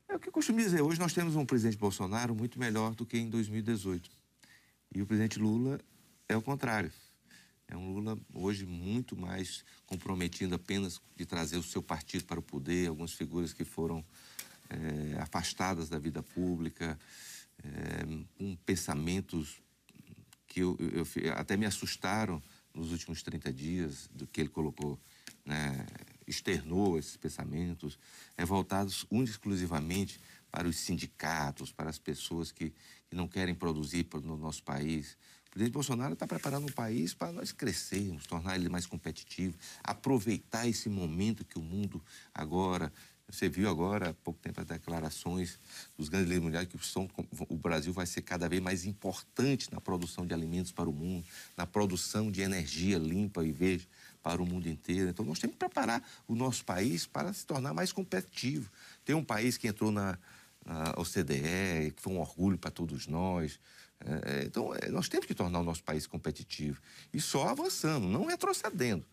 É 0.09 0.17
o 0.17 0.21
que 0.21 0.29
eu 0.29 0.33
costumo 0.33 0.59
dizer. 0.59 0.83
Hoje 0.83 0.99
nós 0.99 1.15
temos 1.15 1.37
um 1.37 1.47
presidente 1.47 1.79
Bolsonaro 1.79 2.35
muito 2.35 2.59
melhor 2.59 2.95
do 2.95 3.07
que 3.07 3.17
em 3.17 3.31
2018. 3.31 4.11
E 4.95 5.01
o 5.01 5.07
presidente 5.07 5.39
Lula 5.39 5.81
é 6.29 6.37
o 6.37 6.43
contrário. 6.43 6.93
É 7.69 7.77
um 7.77 7.95
Lula 7.95 8.19
hoje 8.35 8.67
muito 8.67 9.17
mais 9.17 9.65
comprometido 9.87 10.55
apenas 10.57 11.01
de 11.17 11.25
trazer 11.25 11.57
o 11.57 11.63
seu 11.63 11.83
partido 11.83 12.25
para 12.25 12.41
o 12.41 12.43
poder, 12.43 12.89
algumas 12.89 13.13
figuras 13.13 13.53
que 13.55 13.65
foram 13.65 14.05
é, 14.69 15.21
afastadas 15.23 15.89
da 15.89 15.99
vida 15.99 16.23
pública, 16.23 16.99
é, 17.63 18.25
com 18.37 18.57
pensamentos 18.67 19.63
que 20.47 20.61
eu, 20.61 20.77
eu, 20.79 21.07
até 21.35 21.57
me 21.57 21.65
assustaram 21.65 22.43
nos 22.75 22.91
últimos 22.91 23.23
30 23.23 23.53
dias 23.53 24.11
do 24.13 24.27
que 24.27 24.41
ele 24.41 24.51
colocou, 24.51 24.99
né, 25.47 25.87
externou 26.27 26.99
esses 26.99 27.17
pensamentos, 27.17 27.99
é 28.37 28.45
voltados 28.45 29.07
exclusivamente 29.11 30.21
para 30.51 30.69
os 30.69 30.77
sindicatos, 30.77 31.73
para 31.73 31.89
as 31.89 31.99
pessoas 31.99 32.53
que, 32.53 32.75
que 33.09 33.17
não 33.17 33.27
querem 33.27 33.55
produzir 33.55 34.07
no 34.23 34.37
nosso 34.37 34.63
país. 34.63 35.17
O 35.47 35.51
presidente 35.53 35.75
Bolsonaro 35.75 36.15
está 36.15 36.27
preparando 36.27 36.69
o 36.69 36.73
país 36.73 37.13
para 37.13 37.31
nós 37.31 37.53
crescermos, 37.53 38.27
tornar 38.27 38.57
ele 38.57 38.69
mais 38.69 38.87
competitivo, 38.87 39.57
aproveitar 39.85 40.67
esse 40.67 40.89
momento 40.89 41.45
que 41.45 41.59
o 41.59 41.63
mundo 41.63 42.03
agora. 42.35 42.93
Você 43.33 43.49
viu 43.49 43.71
agora, 43.71 44.11
há 44.11 44.13
pouco 44.13 44.39
tempo, 44.41 44.61
as 44.61 44.67
declarações 44.67 45.59
dos 45.97 46.11
grandes 46.11 46.29
líderes 46.29 46.45
mundiais 46.45 46.69
que 46.69 46.87
são, 46.87 47.09
o 47.49 47.57
Brasil 47.57 47.91
vai 47.91 48.05
ser 48.05 48.21
cada 48.21 48.47
vez 48.47 48.61
mais 48.61 48.85
importante 48.85 49.73
na 49.73 49.81
produção 49.81 50.27
de 50.27 50.35
alimentos 50.35 50.71
para 50.71 50.87
o 50.87 50.93
mundo, 50.93 51.25
na 51.57 51.67
produção 51.67 52.31
de 52.31 52.43
energia 52.43 52.99
limpa 52.99 53.43
e 53.43 53.51
verde 53.51 53.89
para 54.23 54.43
o 54.43 54.47
mundo 54.47 54.69
inteiro. 54.69 55.09
Então, 55.09 55.25
nós 55.25 55.39
temos 55.39 55.55
que 55.55 55.61
preparar 55.61 56.07
o 56.29 56.35
nosso 56.35 56.63
país 56.63 57.07
para 57.07 57.33
se 57.33 57.47
tornar 57.47 57.73
mais 57.73 57.91
competitivo. 57.91 58.71
Tem 59.03 59.17
um 59.17 59.25
país 59.25 59.57
que 59.57 59.67
entrou 59.67 59.91
na, 59.91 60.19
na 60.63 60.93
OCDE, 60.99 61.93
que 61.97 62.03
foi 62.03 62.13
um 62.13 62.21
orgulho 62.21 62.59
para 62.59 62.71
todos 62.71 63.07
nós. 63.07 63.59
É, 63.99 64.41
é, 64.41 64.45
então, 64.45 64.75
é, 64.75 64.91
nós 64.91 65.09
temos 65.09 65.25
que 65.25 65.35
tornar 65.35 65.61
o 65.61 65.65
nosso 65.65 65.83
país 65.83 66.07
competitivo. 66.07 66.79
E 67.15 67.21
só 67.21 67.49
avançando, 67.49 68.07
não 68.07 68.27
retrocedendo. 68.27 69.07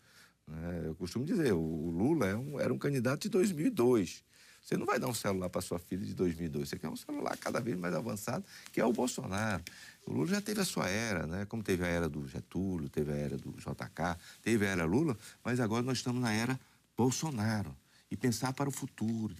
É, 0.52 0.88
eu 0.88 0.94
costumo 0.94 1.24
dizer, 1.24 1.52
o 1.52 1.90
Lula 1.90 2.26
é 2.26 2.36
um, 2.36 2.58
era 2.58 2.72
um 2.72 2.78
candidato 2.78 3.22
de 3.22 3.28
2002. 3.28 4.24
Você 4.62 4.76
não 4.76 4.84
vai 4.84 4.98
dar 4.98 5.08
um 5.08 5.14
celular 5.14 5.48
para 5.48 5.60
sua 5.60 5.78
filha 5.78 6.04
de 6.04 6.14
2002. 6.14 6.68
Você 6.68 6.78
quer 6.78 6.88
um 6.88 6.96
celular 6.96 7.36
cada 7.36 7.60
vez 7.60 7.76
mais 7.78 7.94
avançado, 7.94 8.44
que 8.72 8.80
é 8.80 8.84
o 8.84 8.92
Bolsonaro. 8.92 9.62
O 10.06 10.12
Lula 10.12 10.26
já 10.26 10.40
teve 10.40 10.60
a 10.60 10.64
sua 10.64 10.88
era, 10.88 11.26
né? 11.26 11.44
Como 11.46 11.62
teve 11.62 11.84
a 11.84 11.88
era 11.88 12.08
do 12.08 12.26
Getúlio, 12.28 12.88
teve 12.88 13.12
a 13.12 13.16
era 13.16 13.36
do 13.36 13.52
JK, 13.52 14.18
teve 14.42 14.66
a 14.66 14.70
era 14.70 14.84
Lula, 14.84 15.16
mas 15.44 15.60
agora 15.60 15.82
nós 15.82 15.98
estamos 15.98 16.20
na 16.20 16.32
era 16.32 16.60
Bolsonaro. 16.96 17.74
E 18.10 18.16
pensar 18.16 18.52
para 18.52 18.68
o 18.68 18.72
futuro, 18.72 19.34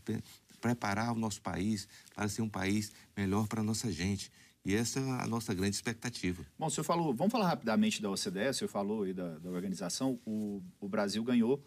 preparar 0.60 1.12
o 1.12 1.18
nosso 1.18 1.40
país 1.40 1.88
para 2.14 2.28
ser 2.28 2.42
um 2.42 2.48
país 2.48 2.92
melhor 3.16 3.46
para 3.46 3.60
a 3.60 3.64
nossa 3.64 3.90
gente. 3.90 4.30
E 4.64 4.74
essa 4.74 5.00
é 5.00 5.02
a 5.02 5.26
nossa 5.26 5.54
grande 5.54 5.74
expectativa. 5.74 6.44
Bom, 6.58 6.66
o 6.66 6.70
senhor 6.70 6.84
falou, 6.84 7.14
vamos 7.14 7.32
falar 7.32 7.48
rapidamente 7.48 8.02
da 8.02 8.10
OCDE, 8.10 8.48
o 8.50 8.54
senhor 8.54 8.68
falou 8.68 9.04
aí 9.04 9.14
da, 9.14 9.38
da 9.38 9.48
organização. 9.48 10.18
O, 10.26 10.62
o 10.78 10.88
Brasil 10.88 11.24
ganhou 11.24 11.64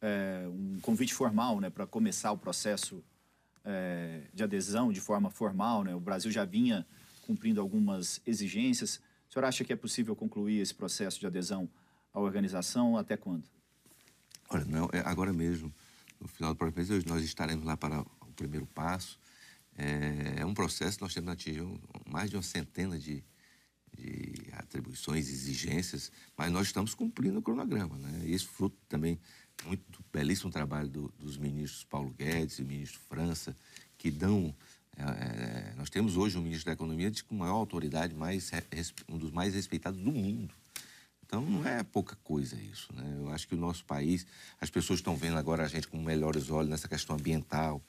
é, 0.00 0.46
um 0.48 0.78
convite 0.80 1.12
formal 1.12 1.60
né, 1.60 1.70
para 1.70 1.86
começar 1.86 2.30
o 2.30 2.38
processo 2.38 3.02
é, 3.64 4.22
de 4.32 4.44
adesão 4.44 4.92
de 4.92 5.00
forma 5.00 5.28
formal. 5.28 5.82
Né? 5.82 5.94
O 5.94 6.00
Brasil 6.00 6.30
já 6.30 6.44
vinha 6.44 6.86
cumprindo 7.22 7.60
algumas 7.60 8.20
exigências. 8.24 9.00
O 9.28 9.32
senhor 9.32 9.44
acha 9.44 9.64
que 9.64 9.72
é 9.72 9.76
possível 9.76 10.14
concluir 10.14 10.60
esse 10.60 10.74
processo 10.74 11.18
de 11.18 11.26
adesão 11.26 11.68
à 12.14 12.20
organização 12.20 12.96
até 12.96 13.16
quando? 13.16 13.44
Olha, 14.48 14.64
não, 14.64 14.88
é 14.92 15.00
agora 15.00 15.32
mesmo, 15.32 15.74
no 16.20 16.28
final 16.28 16.54
do 16.54 16.56
próximo 16.56 16.86
mês, 16.86 17.04
nós 17.04 17.24
estaremos 17.24 17.64
lá 17.64 17.76
para 17.76 18.02
o 18.02 18.32
primeiro 18.36 18.66
passo 18.66 19.18
é, 19.76 20.40
é 20.40 20.46
um 20.46 20.54
processo, 20.54 20.98
nós 21.00 21.14
temos 21.14 21.30
atingido 21.30 21.80
mais 22.08 22.30
de 22.30 22.36
uma 22.36 22.42
centena 22.42 22.98
de, 22.98 23.22
de 23.96 24.34
atribuições, 24.52 25.28
exigências, 25.28 26.10
mas 26.36 26.50
nós 26.50 26.66
estamos 26.66 26.94
cumprindo 26.94 27.38
o 27.38 27.42
cronograma. 27.42 27.96
Né? 27.98 28.26
Isso 28.26 28.48
fruto 28.48 28.76
também 28.88 29.18
muito 29.64 30.04
belíssimo 30.12 30.50
trabalho 30.50 30.88
do, 30.88 31.14
dos 31.18 31.36
ministros 31.38 31.84
Paulo 31.84 32.10
Guedes 32.10 32.58
e 32.58 32.64
ministro 32.64 33.00
França, 33.08 33.56
que 33.96 34.10
dão 34.10 34.54
É, 34.98 35.02
é, 35.02 35.74
nós 35.76 35.90
temos 35.90 36.16
hoje 36.16 36.38
um 36.38 36.42
ministro 36.42 36.66
da 36.66 36.72
Economia 36.72 37.12
com 37.28 37.34
maior 37.34 37.56
autoridade, 37.56 38.14
mais, 38.14 38.50
um 39.06 39.18
dos 39.18 39.30
mais 39.30 39.54
respeitados 39.54 40.00
do 40.00 40.10
mundo. 40.10 40.54
Então 41.22 41.42
não 41.42 41.68
é 41.68 41.82
pouca 41.82 42.16
coisa 42.24 42.56
isso, 42.56 42.88
né? 42.94 43.04
Eu 43.18 43.28
acho 43.28 43.46
que 43.46 43.54
o 43.54 43.58
nosso 43.58 43.84
país, 43.84 44.26
as 44.58 44.70
pessoas 44.70 45.00
estão 45.00 45.14
vendo 45.14 45.36
agora 45.36 45.64
a 45.64 45.68
gente 45.68 45.86
com 45.86 45.98
melhores 46.00 46.48
olhos 46.48 46.70
nessa 46.70 46.88
questão 46.88 47.16
ambiental, 47.16 47.82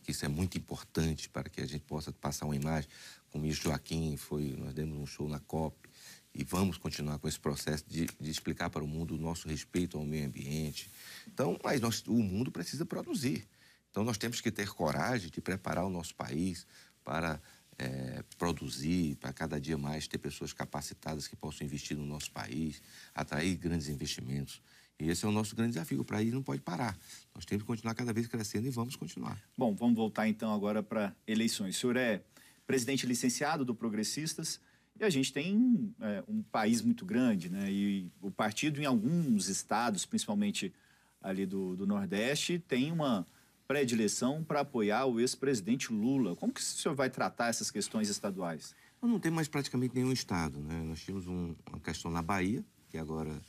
que 0.00 0.10
isso 0.10 0.24
é 0.24 0.28
muito 0.28 0.56
importante 0.56 1.28
para 1.28 1.48
que 1.48 1.60
a 1.60 1.66
gente 1.66 1.84
possa 1.84 2.12
passar 2.12 2.46
uma 2.46 2.56
imagem. 2.56 2.88
Com 3.30 3.40
o 3.40 3.50
Joaquim, 3.52 4.16
foi, 4.16 4.54
nós 4.58 4.74
demos 4.74 4.98
um 4.98 5.06
show 5.06 5.28
na 5.28 5.40
COP 5.40 5.88
e 6.34 6.44
vamos 6.44 6.78
continuar 6.78 7.18
com 7.18 7.28
esse 7.28 7.38
processo 7.38 7.84
de, 7.86 8.06
de 8.20 8.30
explicar 8.30 8.70
para 8.70 8.82
o 8.82 8.86
mundo 8.86 9.14
o 9.14 9.18
nosso 9.18 9.48
respeito 9.48 9.98
ao 9.98 10.04
meio 10.04 10.26
ambiente. 10.26 10.90
Então, 11.26 11.58
mas 11.62 11.80
nós, 11.80 12.02
o 12.06 12.14
mundo 12.22 12.50
precisa 12.50 12.84
produzir. 12.84 13.46
Então 13.90 14.02
nós 14.04 14.16
temos 14.16 14.40
que 14.40 14.50
ter 14.50 14.68
coragem 14.70 15.30
de 15.30 15.40
preparar 15.40 15.84
o 15.84 15.90
nosso 15.90 16.14
país 16.14 16.66
para 17.04 17.40
é, 17.78 18.24
produzir, 18.38 19.16
para 19.16 19.32
cada 19.32 19.60
dia 19.60 19.76
mais 19.76 20.08
ter 20.08 20.18
pessoas 20.18 20.52
capacitadas 20.52 21.28
que 21.28 21.36
possam 21.36 21.66
investir 21.66 21.96
no 21.96 22.06
nosso 22.06 22.30
país, 22.30 22.80
atrair 23.14 23.54
grandes 23.56 23.88
investimentos. 23.88 24.62
E 25.00 25.10
esse 25.10 25.24
é 25.24 25.28
o 25.28 25.32
nosso 25.32 25.56
grande 25.56 25.72
desafio. 25.72 26.04
Para 26.04 26.22
ir 26.22 26.30
não 26.30 26.42
pode 26.42 26.60
parar. 26.60 26.96
Nós 27.34 27.44
temos 27.44 27.62
que 27.62 27.66
continuar 27.66 27.94
cada 27.94 28.12
vez 28.12 28.26
crescendo 28.26 28.66
e 28.66 28.70
vamos 28.70 28.96
continuar. 28.96 29.40
Bom, 29.56 29.74
vamos 29.74 29.96
voltar 29.96 30.28
então 30.28 30.52
agora 30.52 30.82
para 30.82 31.14
eleições. 31.26 31.76
O 31.76 31.80
senhor 31.80 31.96
é 31.96 32.22
presidente 32.66 33.06
licenciado 33.06 33.64
do 33.64 33.74
Progressistas 33.74 34.60
e 34.98 35.04
a 35.04 35.10
gente 35.10 35.32
tem 35.32 35.94
é, 36.00 36.22
um 36.28 36.42
país 36.42 36.82
muito 36.82 37.04
grande, 37.04 37.50
né? 37.50 37.70
E 37.70 38.10
o 38.20 38.30
partido 38.30 38.80
em 38.80 38.84
alguns 38.84 39.48
estados, 39.48 40.06
principalmente 40.06 40.72
ali 41.20 41.46
do, 41.46 41.74
do 41.76 41.86
Nordeste, 41.86 42.58
tem 42.58 42.92
uma 42.92 43.26
predileção 43.66 44.44
para 44.44 44.60
apoiar 44.60 45.06
o 45.06 45.18
ex-presidente 45.18 45.92
Lula. 45.92 46.36
Como 46.36 46.52
que 46.52 46.60
o 46.60 46.64
senhor 46.64 46.94
vai 46.94 47.08
tratar 47.08 47.48
essas 47.48 47.70
questões 47.70 48.08
estaduais? 48.08 48.74
Não 49.00 49.18
tem 49.18 49.32
mais 49.32 49.48
praticamente 49.48 49.94
nenhum 49.94 50.12
estado, 50.12 50.60
né? 50.60 50.80
Nós 50.82 51.00
tínhamos 51.00 51.26
um, 51.26 51.54
uma 51.68 51.80
questão 51.80 52.10
na 52.10 52.22
Bahia, 52.22 52.64
que 52.88 52.98
agora 52.98 53.40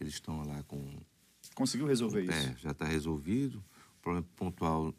eles 0.00 0.14
estão 0.14 0.42
lá 0.44 0.62
com... 0.64 0.98
Conseguiu 1.54 1.86
resolver 1.86 2.20
é, 2.20 2.24
isso? 2.24 2.48
É, 2.48 2.56
já 2.58 2.70
está 2.70 2.84
resolvido. 2.84 3.58
O 3.98 4.02
problema 4.02 4.26
pontual 4.36 4.94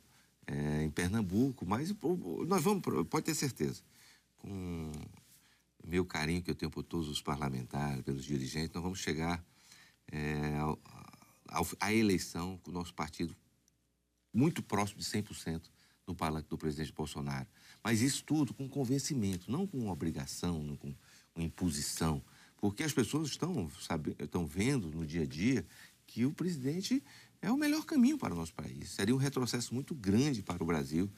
é 0.47 0.83
em 0.83 0.89
Pernambuco, 0.89 1.65
mas 1.65 1.93
nós 2.47 2.63
vamos, 2.63 2.83
pode 3.09 3.25
ter 3.25 3.35
certeza, 3.35 3.81
com 4.37 4.91
o 5.83 5.87
meu 5.87 6.05
carinho 6.05 6.41
que 6.41 6.51
eu 6.51 6.55
tenho 6.55 6.71
por 6.71 6.83
todos 6.83 7.09
os 7.09 7.21
parlamentares, 7.21 8.03
pelos 8.03 8.23
dirigentes, 8.23 8.73
nós 8.73 8.83
vamos 8.83 8.99
chegar 8.99 9.43
é, 10.11 10.55
ao, 10.57 10.79
ao, 11.47 11.67
à 11.79 11.93
eleição 11.93 12.57
com 12.59 12.71
o 12.71 12.73
nosso 12.73 12.93
partido 12.93 13.35
muito 14.33 14.61
próximo 14.61 14.99
de 14.99 15.05
100% 15.05 15.63
no 16.05 16.13
palanque 16.13 16.49
do 16.49 16.57
presidente 16.57 16.91
Bolsonaro. 16.91 17.47
Mas 17.83 18.01
isso 18.01 18.23
tudo 18.23 18.53
com 18.53 18.67
convencimento, 18.67 19.49
não 19.49 19.65
com 19.65 19.89
obrigação, 19.89 20.61
não 20.61 20.75
com, 20.75 20.93
com 21.33 21.41
imposição. 21.41 22.21
Porque 22.57 22.83
as 22.83 22.93
pessoas 22.93 23.29
estão, 23.29 23.69
sabe, 23.81 24.15
estão 24.19 24.45
vendo 24.45 24.89
no 24.89 25.05
dia 25.05 25.23
a 25.23 25.25
dia 25.25 25.65
que 26.07 26.25
o 26.25 26.33
presidente 26.33 27.03
é 27.41 27.51
o 27.51 27.57
melhor 27.57 27.85
caminho 27.85 28.17
para 28.17 28.33
o 28.33 28.37
nosso 28.37 28.53
país. 28.53 28.89
Seria 28.89 29.13
um 29.13 29.19
retrocesso 29.19 29.73
muito 29.73 29.93
grande 29.93 30.41
para 30.41 30.61
o 30.63 30.65
Brasil. 30.65 31.11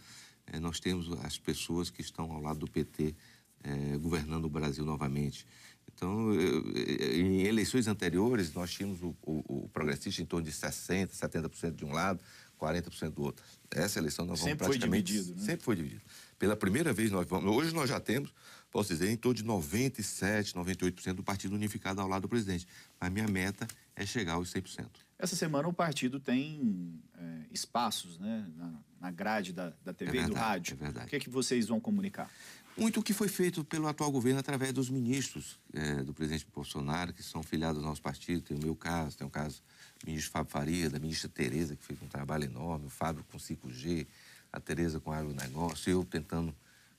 É, 0.46 0.60
nós 0.60 0.80
temos 0.80 1.12
as 1.24 1.38
pessoas 1.38 1.90
que 1.90 2.02
estão 2.02 2.32
ao 2.32 2.42
lado 2.42 2.60
do 2.60 2.68
PT 2.68 3.16
é, 3.64 3.98
governando 3.98 4.46
o 4.46 4.50
Brasil 4.50 4.86
novamente. 4.86 5.46
Então, 5.94 6.32
em 6.36 7.42
eleições 7.44 7.88
anteriores, 7.88 8.54
nós 8.54 8.72
tínhamos 8.72 9.02
o, 9.02 9.16
o, 9.24 9.64
o 9.64 9.70
progressista 9.70 10.22
em 10.22 10.26
torno 10.26 10.46
de 10.46 10.52
60%, 10.52 11.12
70% 11.12 11.72
de 11.74 11.86
um 11.86 11.92
lado, 11.92 12.20
40% 12.60 13.12
do 13.12 13.24
outro. 13.24 13.44
Essa 13.72 14.00
eleição 14.00 14.26
nós 14.26 14.40
vamos 14.40 14.52
sempre 14.52 14.66
praticamente... 14.66 15.12
Foi 15.12 15.22
dividido, 15.22 15.40
né? 15.40 15.46
Sempre 15.46 15.64
foi 15.66 15.76
dividido. 15.76 16.02
Pela 16.38 16.56
primeira 16.56 16.94
vez 16.94 17.10
nós 17.10 17.26
vamos... 17.28 17.56
Hoje 17.56 17.74
nós 17.74 17.90
já 17.90 18.00
temos, 18.00 18.32
posso 18.72 18.90
dizer, 18.90 19.10
em 19.10 19.18
torno 19.18 19.36
de 19.36 19.44
97%, 19.44 20.54
98% 20.54 21.14
do 21.14 21.24
partido 21.24 21.56
unificado 21.56 22.02
ao 22.02 22.08
lado 22.08 22.24
do 22.24 22.30
presidente. 22.30 22.68
Mas 23.00 23.12
minha 23.12 23.28
meta 23.28 23.68
é 23.96 24.06
chegar 24.06 24.34
aos 24.34 24.54
100%. 24.54 24.88
Essa 25.20 25.36
semana 25.36 25.68
o 25.68 25.74
partido 25.74 26.20
tem 26.20 27.02
é, 27.18 27.46
espaços 27.52 28.20
né, 28.20 28.48
na, 28.56 28.74
na 29.02 29.12
grade 29.12 29.52
da, 29.52 29.74
da 29.84 29.94
TV 29.94 30.12
é 30.12 30.14
verdade, 30.14 30.32
e 30.32 30.34
do 30.34 30.40
rádio. 30.40 30.74
É 30.74 30.78
verdade. 30.78 31.06
O 31.08 31.10
que 31.10 31.16
é 31.16 31.20
que 31.20 31.30
vocês 31.30 31.68
vão 31.68 31.80
comunicar? 31.80 32.30
Muito 32.78 33.00
o 33.00 33.04
que 33.04 33.14
foi 33.14 33.28
feito 33.28 33.64
pelo 33.64 33.88
atual 33.88 34.12
governo 34.12 34.40
através 34.40 34.72
dos 34.72 34.88
ministros 34.88 35.60
é, 35.74 36.04
do 36.04 36.14
presidente 36.14 36.46
Bolsonaro, 36.54 37.12
que 37.12 37.24
são 37.24 37.42
filiados 37.42 37.82
ao 37.82 37.90
nosso 37.90 38.02
partido. 38.04 38.42
Tem 38.42 38.56
o 38.56 38.60
meu 38.60 38.76
caso, 38.76 39.18
tem 39.18 39.26
o 39.26 39.30
caso 39.32 39.64
ministro 40.06 40.32
Fábio 40.32 40.52
Faria, 40.52 40.88
da 40.88 41.00
ministra 41.00 41.28
Tereza, 41.28 41.76
que 41.76 41.84
fez 41.84 42.00
um 42.04 42.08
trabalho 42.08 42.44
enorme, 42.44 42.86
o 42.86 42.90
Fábio 42.90 43.26
com 43.32 43.40
5G, 43.40 44.06
a 44.54 44.60
Tereza 44.60 45.00
com 45.00 45.12
agronegócio, 45.12 45.90
eu 45.90 46.06
tentando 46.06 46.56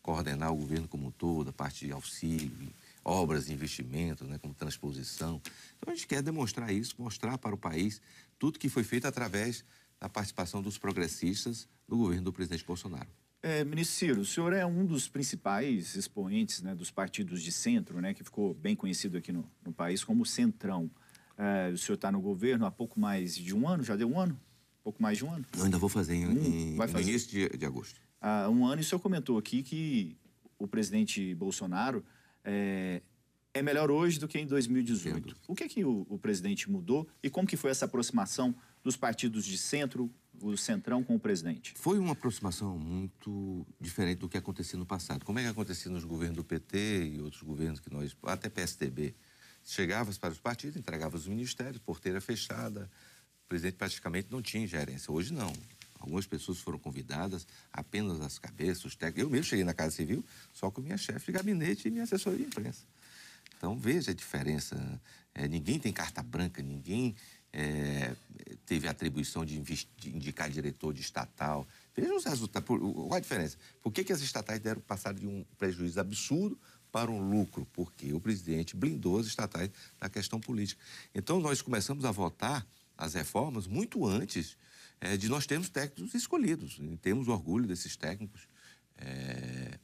coordenar 0.09 0.51
o 0.51 0.57
governo 0.57 0.89
como 0.89 1.09
um 1.09 1.11
todo, 1.11 1.51
a 1.51 1.53
parte 1.53 1.85
de 1.85 1.93
auxílio, 1.93 2.73
obras, 3.05 3.51
investimentos, 3.51 4.27
né, 4.27 4.39
como 4.39 4.55
transposição. 4.55 5.39
Então 5.77 5.93
a 5.93 5.95
gente 5.95 6.07
quer 6.07 6.23
demonstrar 6.23 6.73
isso, 6.73 6.95
mostrar 6.99 7.37
para 7.37 7.55
o 7.55 7.59
país 7.59 8.01
tudo 8.39 8.59
que 8.59 8.71
foi 8.71 8.83
feito 8.85 9.07
através 9.07 9.63
da 10.01 10.09
participação 10.09 10.63
dos 10.63 10.79
progressistas 10.79 11.69
no 11.87 11.99
governo 11.99 12.25
do 12.25 12.33
presidente 12.33 12.65
Bolsonaro. 12.65 13.07
É, 13.43 13.63
ministro 13.65 13.97
Ciro, 13.97 14.21
o 14.23 14.25
senhor 14.25 14.55
é 14.55 14.65
um 14.65 14.87
dos 14.87 15.11
principais 15.11 15.95
expoentes 15.95 16.63
né, 16.63 16.75
dos 16.75 16.91
partidos 16.91 17.43
de 17.43 17.53
centro, 17.53 18.01
né, 18.01 18.15
que 18.15 18.25
ficou 18.25 18.55
bem 18.55 18.75
conhecido 18.75 19.19
aqui 19.19 19.31
no, 19.31 19.45
no 19.63 19.75
país 19.75 20.03
como 20.03 20.25
Centrão. 20.25 20.91
É, 21.37 21.69
o 21.69 21.77
senhor 21.77 21.97
está 21.97 22.11
no 22.11 22.21
governo 22.23 22.65
há 22.65 22.71
pouco 22.71 22.99
mais 22.99 23.37
de 23.37 23.55
um 23.55 23.69
ano, 23.69 23.85
já 23.85 23.95
deu 23.95 24.11
um 24.11 24.19
ano? 24.19 24.41
Pouco 24.83 25.03
mais 25.03 25.19
de 25.19 25.27
um 25.27 25.31
ano? 25.31 25.45
Eu 25.55 25.65
ainda 25.65 25.77
vou 25.77 25.91
fazer 25.91 26.15
em, 26.15 26.27
um, 26.27 26.77
vai 26.77 26.89
fazer. 26.89 27.11
início 27.11 27.29
de, 27.29 27.59
de 27.59 27.67
agosto. 27.67 28.08
Há 28.21 28.49
um 28.49 28.67
ano, 28.67 28.81
e 28.81 28.85
o 28.85 28.85
senhor 28.85 29.01
comentou 29.01 29.39
aqui 29.39 29.63
que 29.63 30.17
o 30.59 30.67
presidente 30.67 31.35
Bolsonaro 31.35 32.05
é, 32.45 33.01
é 33.55 33.63
melhor 33.63 33.91
hoje 33.91 34.19
do 34.19 34.27
que 34.27 34.39
em 34.39 34.47
2018. 34.47 35.37
O 35.47 35.55
que 35.55 35.65
é 35.65 35.69
que 35.69 35.85
o, 35.85 36.07
o, 36.09 36.19
presidente 36.19 36.71
mudou 36.71 37.07
e 37.23 37.31
como 37.31 37.47
que 37.47 37.57
foi 37.57 37.71
essa 37.71 37.85
aproximação 37.85 38.55
dos 38.83 38.97
partidos 38.97 39.45
de 39.45 39.57
centro, 39.57 40.11
o 40.41 40.57
centrão 40.57 41.05
com 41.05 41.15
o 41.15 41.21
presidente? 41.21 41.75
Foi 41.77 41.99
uma 41.99 42.13
aproximação 42.13 42.79
muito 42.79 43.67
diferente 43.81 44.19
do 44.19 44.29
que 44.29 44.37
acontecia 44.37 44.79
no 44.79 44.87
passado. 44.87 45.25
Como 45.25 45.39
é 45.39 45.43
que 45.43 45.49
acontecia 45.49 45.91
nos 45.91 46.05
governos 46.05 46.37
do 46.37 46.45
PT 46.45 47.13
e 47.15 47.21
outros 47.21 47.43
governos 47.43 47.81
que 47.81 47.93
nós, 47.93 48.17
até 48.25 48.49
PSDB, 48.49 49.15
Chegava 49.69 50.11
para 50.15 50.31
os 50.31 50.39
partidos, 50.39 50.77
entregava 50.77 51.15
os 51.15 51.27
ministérios, 51.27 51.79
porteira 51.79 52.23
fechada. 52.23 52.91
O 53.45 53.49
presidente 53.49 53.77
praticamente 53.77 54.29
não 54.31 54.41
tinha 54.41 54.67
gerência. 54.67 55.13
Hoje 55.13 55.31
não. 55.31 55.53
Algumas 55.99 56.27
pessoas 56.27 56.59
foram 56.59 56.79
convidadas, 56.79 57.47
apenas 57.73 58.21
as 58.21 58.39
cabeças, 58.39 58.85
os 58.85 58.97
técnicos. 58.97 59.23
Eu 59.23 59.31
mesmo 59.31 59.45
cheguei 59.45 59.65
na 59.65 59.75
Casa 59.75 59.95
Civil 59.95 60.25
só 60.53 60.71
com 60.71 60.81
minha 60.81 60.97
chefe 60.97 61.27
de 61.27 61.33
gabinete 61.33 61.89
e 61.89 61.91
minha 61.91 62.05
assessoria 62.05 62.39
de 62.39 62.45
imprensa. 62.45 62.85
Então 63.57 63.77
veja 63.77 64.13
a 64.13 64.15
diferença. 64.15 65.01
É, 65.35 65.49
ninguém 65.49 65.79
tem 65.79 65.93
carta 65.93 66.23
branca, 66.23 66.63
ninguém 66.63 67.15
é, 67.53 68.15
teve 68.67 68.87
atribuição 68.89 69.45
de, 69.45 69.61
de, 69.61 70.17
indicar 70.17 70.49
diretor 70.49 70.93
de 70.93 71.01
estatal. 71.01 71.67
Veja 71.95 72.15
os 72.15 72.25
resultados. 72.25 72.67
Qual 72.67 73.15
a 73.15 73.21
diferença? 73.21 73.57
Por 73.83 73.93
que, 73.93 74.05
que 74.05 74.13
as 74.13 74.21
estatais 74.21 74.61
deram 74.61 74.81
passar 74.81 75.13
de 75.13 75.27
um 75.27 75.45
prejuízo 75.59 76.01
absurdo 76.01 76.59
para 76.91 77.11
um 77.11 77.31
lucro, 77.31 77.67
porque 77.73 78.13
o 78.13 78.21
presidente 78.21 78.77
blindou 78.77 79.19
as 79.19 79.27
estatais 79.27 79.71
na 80.01 80.09
questão 80.09 80.41
política. 80.41 80.83
Então, 81.15 81.39
nós 81.39 81.61
começamos 81.61 82.05
a 82.05 82.11
votar 82.11 82.67
as 82.97 83.15
reformas 83.15 83.67
muito 83.67 84.07
antes 84.07 84.57
é, 85.01 85.17
de 85.17 85.29
nós 85.29 85.47
termos 85.47 85.69
técnicos 85.69 86.15
escolhidos. 86.15 86.79
E 86.81 86.97
temos 86.97 87.29
orgulho 87.29 87.67
desses 87.67 87.97
técnicos 87.97 88.49
é, 88.97 89.79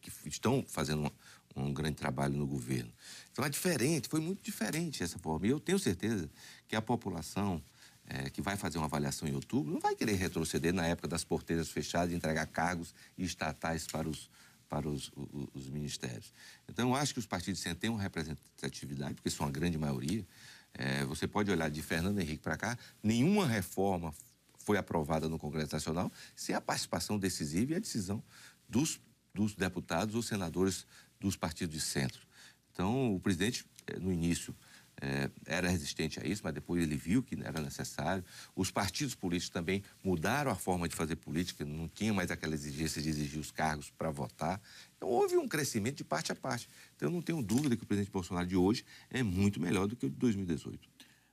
que 0.00 0.10
estão 0.28 0.64
fazendo 0.66 1.12
um, 1.56 1.64
um, 1.64 1.72
grande 1.72 1.96
trabalho 1.96 2.36
no 2.36 2.46
governo. 2.46 2.92
Então, 3.32 3.44
é 3.44 3.48
diferente, 3.48 4.08
foi 4.08 4.20
muito 4.20 4.42
diferente 4.42 5.02
essa 5.02 5.18
forma. 5.18 5.46
E 5.46 5.50
eu 5.50 5.60
tenho 5.60 5.78
certeza 5.78 6.30
que 6.68 6.76
a 6.76 6.82
população 6.82 7.62
é, 8.06 8.30
que 8.30 8.42
vai 8.42 8.56
fazer 8.56 8.78
uma 8.78 8.86
avaliação 8.86 9.28
em 9.28 9.34
outubro 9.34 9.72
não 9.72 9.80
vai 9.80 9.94
querer 9.94 10.14
retroceder 10.14 10.72
na 10.72 10.86
época 10.86 11.08
das 11.08 11.24
porteiras 11.24 11.68
fechadas 11.68 12.12
e 12.12 12.16
entregar 12.16 12.46
cargos 12.46 12.94
estatais 13.16 13.86
para 13.86 14.08
os 14.08 14.30
para 14.70 14.88
os, 14.88 15.10
os, 15.16 15.48
os, 15.52 15.68
ministérios. 15.68 16.32
Então, 16.68 16.90
eu 16.90 16.94
acho 16.94 17.12
que 17.12 17.18
os 17.18 17.26
partidos 17.26 17.60
têm 17.80 17.90
uma 17.90 18.00
representatividade, 18.00 19.14
porque 19.14 19.28
são 19.28 19.44
a 19.44 19.50
grande 19.50 19.76
maioria. 19.76 20.24
É, 20.74 21.04
você 21.04 21.26
pode 21.26 21.50
olhar 21.50 21.70
de 21.70 21.82
Fernando 21.82 22.18
Henrique 22.18 22.42
para 22.42 22.56
cá, 22.56 22.78
nenhuma 23.02 23.46
reforma 23.46 24.14
foi 24.58 24.78
aprovada 24.78 25.28
no 25.28 25.38
Congresso 25.38 25.74
Nacional 25.74 26.12
sem 26.34 26.54
a 26.54 26.60
participação 26.60 27.18
decisiva 27.18 27.72
e 27.72 27.76
a 27.76 27.80
decisão 27.80 28.22
dos, 28.68 29.00
dos 29.34 29.54
deputados 29.54 30.14
ou 30.14 30.22
senadores 30.22 30.86
dos 31.18 31.36
partidos 31.36 31.74
de 31.74 31.80
centro. 31.80 32.20
Então, 32.72 33.14
o 33.14 33.20
presidente, 33.20 33.64
é, 33.86 33.98
no 33.98 34.12
início, 34.12 34.54
é, 35.00 35.30
era 35.46 35.68
resistente 35.68 36.20
a 36.20 36.26
isso, 36.26 36.42
mas 36.44 36.52
depois 36.52 36.82
ele 36.82 36.96
viu 36.96 37.22
que 37.22 37.36
era 37.42 37.60
necessário. 37.60 38.24
Os 38.54 38.70
partidos 38.70 39.14
políticos 39.14 39.50
também 39.50 39.82
mudaram 40.04 40.50
a 40.50 40.54
forma 40.54 40.88
de 40.88 40.94
fazer 40.94 41.16
política, 41.16 41.64
não 41.64 41.88
tinha 41.88 42.12
mais 42.12 42.30
aquela 42.30 42.54
exigência 42.54 43.00
de 43.00 43.08
exigir 43.08 43.40
os 43.40 43.50
cargos 43.50 43.90
para 43.90 44.10
votar. 44.10 44.60
Então 44.96 45.08
houve 45.08 45.36
um 45.36 45.48
crescimento 45.48 45.96
de 45.96 46.04
parte 46.04 46.30
a 46.32 46.34
parte. 46.34 46.68
Então 46.96 47.08
eu 47.08 47.12
não 47.12 47.22
tenho 47.22 47.42
dúvida 47.42 47.76
que 47.76 47.84
o 47.84 47.86
presidente 47.86 48.12
Bolsonaro 48.12 48.46
de 48.46 48.56
hoje 48.56 48.84
é 49.10 49.22
muito 49.22 49.60
melhor 49.60 49.86
do 49.86 49.96
que 49.96 50.06
o 50.06 50.10
de 50.10 50.16
2018. 50.16 50.88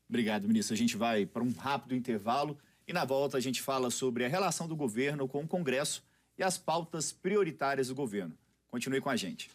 Obrigado, 0.08 0.48
ministro. 0.48 0.74
A 0.74 0.78
gente 0.78 0.96
vai 0.96 1.26
para 1.26 1.44
um 1.44 1.52
rápido 1.52 1.94
intervalo 1.94 2.58
e 2.88 2.94
na 2.94 3.04
volta 3.04 3.38
a 3.38 3.42
gente 3.42 3.62
fala 3.62 3.90
sobre 3.92 4.24
a 4.24 4.30
relação 4.30 4.68
do 4.68 4.76
governo 4.76 5.28
com 5.28 5.44
o 5.44 5.48
Congresso 5.48 6.04
e 6.38 6.44
as 6.44 6.58
pautas 6.58 7.12
prioritárias 7.12 7.90
do 7.90 7.96
governo. 7.96 8.38
Continue 8.68 9.02
com 9.02 9.10
a 9.10 9.16
gente. 9.16 9.50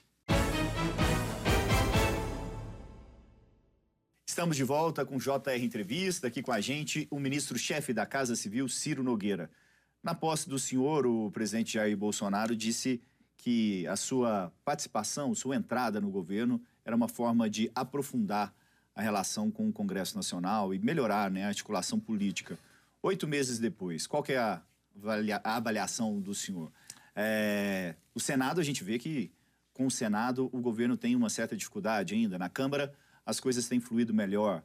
Estamos 4.32 4.56
de 4.56 4.64
volta 4.64 5.04
com 5.04 5.18
JR 5.18 5.62
Entrevista, 5.62 6.28
aqui 6.28 6.40
com 6.40 6.52
a 6.52 6.58
gente 6.58 7.06
o 7.10 7.20
ministro-chefe 7.20 7.92
da 7.92 8.06
Casa 8.06 8.34
Civil, 8.34 8.66
Ciro 8.66 9.02
Nogueira. 9.02 9.50
Na 10.02 10.14
posse 10.14 10.48
do 10.48 10.58
senhor, 10.58 11.06
o 11.06 11.30
presidente 11.30 11.74
Jair 11.74 11.94
Bolsonaro 11.94 12.56
disse 12.56 13.02
que 13.36 13.86
a 13.86 13.94
sua 13.94 14.50
participação, 14.64 15.34
sua 15.34 15.54
entrada 15.54 16.00
no 16.00 16.10
governo 16.10 16.58
era 16.82 16.96
uma 16.96 17.08
forma 17.08 17.50
de 17.50 17.70
aprofundar 17.74 18.54
a 18.94 19.02
relação 19.02 19.50
com 19.50 19.68
o 19.68 19.72
Congresso 19.72 20.16
Nacional 20.16 20.72
e 20.72 20.78
melhorar 20.78 21.30
né, 21.30 21.44
a 21.44 21.48
articulação 21.48 22.00
política. 22.00 22.58
Oito 23.02 23.28
meses 23.28 23.58
depois, 23.58 24.06
qual 24.06 24.24
é 24.28 24.38
a, 24.38 24.62
avaliação 25.44 26.18
do 26.18 26.34
senhor? 26.34 26.72
É, 27.14 27.96
o 28.14 28.18
Senado, 28.18 28.62
a 28.62 28.64
gente 28.64 28.82
vê 28.82 28.98
que 28.98 29.30
com 29.74 29.84
o 29.84 29.90
Senado 29.90 30.48
o 30.54 30.60
governo 30.62 30.96
tem 30.96 31.14
uma 31.14 31.28
certa 31.28 31.54
dificuldade 31.54 32.14
ainda. 32.14 32.38
Na 32.38 32.48
Câmara, 32.48 32.94
as 33.24 33.40
coisas 33.40 33.68
têm 33.68 33.80
fluído 33.80 34.12
melhor. 34.12 34.62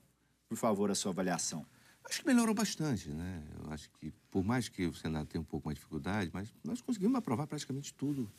Por 0.48 0.58
favor, 0.58 0.89
a 0.89 0.96
sua 0.96 1.12
avaliação. 1.12 1.65
Acho 2.10 2.22
que 2.22 2.28
melhorou 2.28 2.56
bastante, 2.56 3.10
né? 3.10 3.43
Eu 3.60 3.72
acho 3.72 3.89
que, 4.00 4.12
por 4.32 4.43
mais 4.43 4.70
que 4.70 4.86
o 4.86 4.93
Senado 4.93 5.28
tenha 5.28 5.41
um 5.41 5.46
pouco 5.46 5.67
mais 5.67 5.76
de 5.76 5.82
dificuldade, 5.82 6.32
mas 6.34 6.54
nós 6.63 6.80
conseguimos 6.80 7.17
aprovar 7.17 7.48
praticamente 7.48 7.93
tudo 7.93 8.32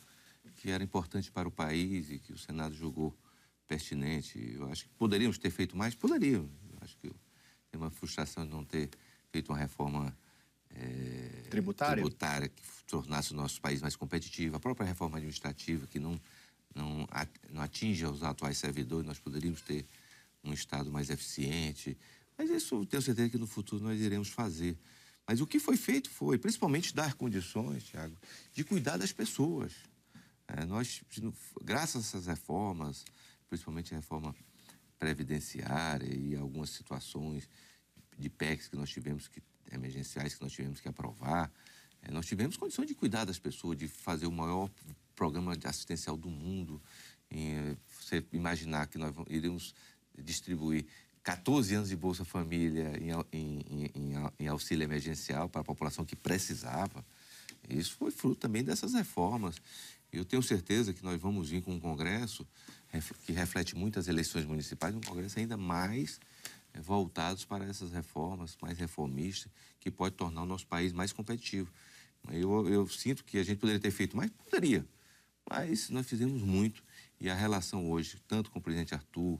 que 0.55 0.71
era 0.71 0.83
importante 0.83 1.31
para 1.31 1.47
o 1.47 1.51
país 1.51 2.09
e 2.09 2.17
que 2.17 2.33
o 2.33 2.37
Senado 2.37 2.73
julgou 2.73 3.15
pertinente. 3.67 4.55
Eu 4.55 4.69
acho 4.71 4.85
que 4.85 4.89
poderíamos 4.95 5.37
ter 5.37 5.51
feito 5.51 5.77
mais? 5.77 5.93
Poderíamos. 5.93 6.49
Eu 6.71 6.77
acho 6.81 6.97
que 6.97 7.09
tem 7.69 7.79
uma 7.79 7.91
frustração 7.91 8.43
de 8.43 8.51
não 8.51 8.65
ter 8.65 8.89
feito 9.31 9.49
uma 9.49 9.57
reforma 9.57 10.17
é, 10.71 11.43
tributária? 11.49 11.95
tributária 11.95 12.49
que 12.49 12.63
tornasse 12.87 13.31
o 13.33 13.35
nosso 13.35 13.61
país 13.61 13.81
mais 13.81 13.95
competitivo. 13.95 14.55
A 14.55 14.59
própria 14.59 14.87
reforma 14.87 15.17
administrativa 15.17 15.85
que 15.85 15.99
não, 15.99 16.19
não, 16.73 17.07
não 17.51 17.61
atinge 17.61 18.03
os 18.05 18.23
atuais 18.23 18.57
servidores, 18.57 19.05
nós 19.05 19.19
poderíamos 19.19 19.61
ter 19.61 19.85
um 20.43 20.53
Estado 20.53 20.91
mais 20.91 21.09
eficiente. 21.09 21.97
Mas 22.37 22.49
isso 22.49 22.85
tenho 22.85 23.01
certeza 23.01 23.29
que 23.29 23.37
no 23.37 23.47
futuro 23.47 23.83
nós 23.83 23.99
iremos 23.99 24.29
fazer. 24.29 24.77
Mas 25.27 25.41
o 25.41 25.47
que 25.47 25.59
foi 25.59 25.77
feito 25.77 26.09
foi, 26.09 26.37
principalmente, 26.37 26.95
dar 26.95 27.13
condições, 27.13 27.83
Tiago, 27.83 28.17
de 28.53 28.63
cuidar 28.63 28.97
das 28.97 29.11
pessoas. 29.11 29.73
É, 30.47 30.65
nós, 30.65 31.03
graças 31.63 31.95
a 31.95 31.99
essas 32.07 32.25
reformas, 32.25 33.05
principalmente 33.47 33.93
a 33.93 33.97
reforma 33.97 34.35
previdenciária 34.97 36.11
e 36.13 36.35
algumas 36.35 36.71
situações 36.71 37.47
de 38.17 38.29
PECs 38.29 38.67
que 38.67 38.75
nós 38.75 38.89
tivemos 38.89 39.27
que 39.27 39.41
emergenciais 39.71 40.33
que 40.33 40.41
nós 40.41 40.51
tivemos 40.51 40.81
que 40.81 40.87
aprovar, 40.87 41.51
é, 42.01 42.11
nós 42.11 42.25
tivemos 42.25 42.57
condições 42.57 42.87
de 42.87 42.95
cuidar 42.95 43.25
das 43.25 43.37
pessoas, 43.39 43.77
de 43.77 43.87
fazer 43.87 44.25
o 44.25 44.31
maior 44.31 44.69
programa 45.15 45.55
assistencial 45.63 46.17
do 46.17 46.29
mundo. 46.29 46.81
Em, 47.29 47.77
você 47.99 48.25
imaginar 48.31 48.87
que 48.87 48.97
nós 48.97 49.13
iremos 49.27 49.75
distribuir 50.23 50.85
14 51.23 51.75
anos 51.75 51.89
de 51.89 51.95
Bolsa 51.95 52.23
Família 52.25 52.93
em, 52.99 53.11
em, 53.37 53.91
em, 53.95 54.13
em 54.39 54.47
auxílio 54.47 54.83
emergencial 54.83 55.49
para 55.49 55.61
a 55.61 55.63
população 55.63 56.05
que 56.05 56.15
precisava. 56.15 57.05
Isso 57.69 57.95
foi 57.95 58.11
fruto 58.11 58.35
também 58.35 58.63
dessas 58.63 58.93
reformas. 58.93 59.61
Eu 60.11 60.25
tenho 60.25 60.41
certeza 60.41 60.93
que 60.93 61.03
nós 61.03 61.21
vamos 61.21 61.49
vir 61.49 61.61
com 61.61 61.73
um 61.73 61.79
Congresso 61.79 62.47
que 63.25 63.31
reflete 63.31 63.75
muitas 63.75 64.07
eleições 64.07 64.45
municipais, 64.45 64.95
um 64.95 65.01
Congresso 65.01 65.37
ainda 65.37 65.55
mais 65.55 66.19
eh, 66.73 66.81
voltados 66.81 67.45
para 67.45 67.65
essas 67.65 67.91
reformas, 67.91 68.57
mais 68.59 68.79
reformistas, 68.79 69.51
que 69.79 69.91
pode 69.91 70.15
tornar 70.15 70.41
o 70.41 70.45
nosso 70.45 70.65
país 70.65 70.91
mais 70.91 71.13
competitivo. 71.13 71.71
Eu, 72.31 72.67
eu 72.67 72.87
sinto 72.87 73.23
que 73.23 73.37
a 73.37 73.43
gente 73.43 73.59
poderia 73.59 73.79
ter 73.79 73.91
feito 73.91 74.17
mais, 74.17 74.31
poderia, 74.31 74.83
mas 75.47 75.89
nós 75.89 76.07
fizemos 76.07 76.41
muito 76.41 76.83
e 77.19 77.29
a 77.29 77.35
relação 77.35 77.89
hoje, 77.89 78.17
tanto 78.27 78.49
com 78.49 78.59
o 78.59 78.61
presidente 78.61 78.95
Arthur 78.95 79.39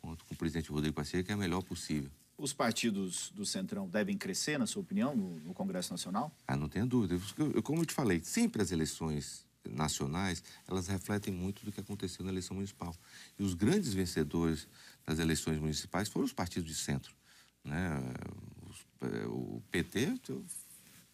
quanto 0.00 0.24
com 0.24 0.34
o 0.34 0.36
presidente 0.36 0.70
Rodrigo 0.70 0.94
Pacheco, 0.94 1.30
é 1.30 1.34
a 1.34 1.36
melhor 1.36 1.62
possível. 1.62 2.10
Os 2.36 2.52
partidos 2.52 3.30
do 3.32 3.44
Centrão 3.44 3.86
devem 3.86 4.16
crescer, 4.16 4.58
na 4.58 4.66
sua 4.66 4.80
opinião, 4.80 5.14
no, 5.14 5.38
no 5.40 5.54
Congresso 5.54 5.92
Nacional? 5.92 6.34
Ah, 6.46 6.56
não 6.56 6.68
tenho 6.68 6.86
dúvida. 6.86 7.20
Eu, 7.36 7.62
como 7.62 7.82
eu 7.82 7.86
te 7.86 7.92
falei, 7.92 8.22
sempre 8.24 8.62
as 8.62 8.72
eleições 8.72 9.46
nacionais, 9.68 10.42
elas 10.66 10.88
refletem 10.88 11.34
muito 11.34 11.64
do 11.66 11.70
que 11.70 11.80
aconteceu 11.80 12.24
na 12.24 12.30
eleição 12.30 12.54
municipal. 12.54 12.96
E 13.38 13.42
os 13.42 13.52
grandes 13.52 13.92
vencedores 13.92 14.66
das 15.04 15.18
eleições 15.18 15.58
municipais 15.58 16.08
foram 16.08 16.24
os 16.24 16.32
partidos 16.32 16.68
de 16.68 16.74
centro. 16.74 17.14
Né? 17.62 18.00
Eh, 19.02 19.26
o 19.26 19.62
PT 19.70 20.18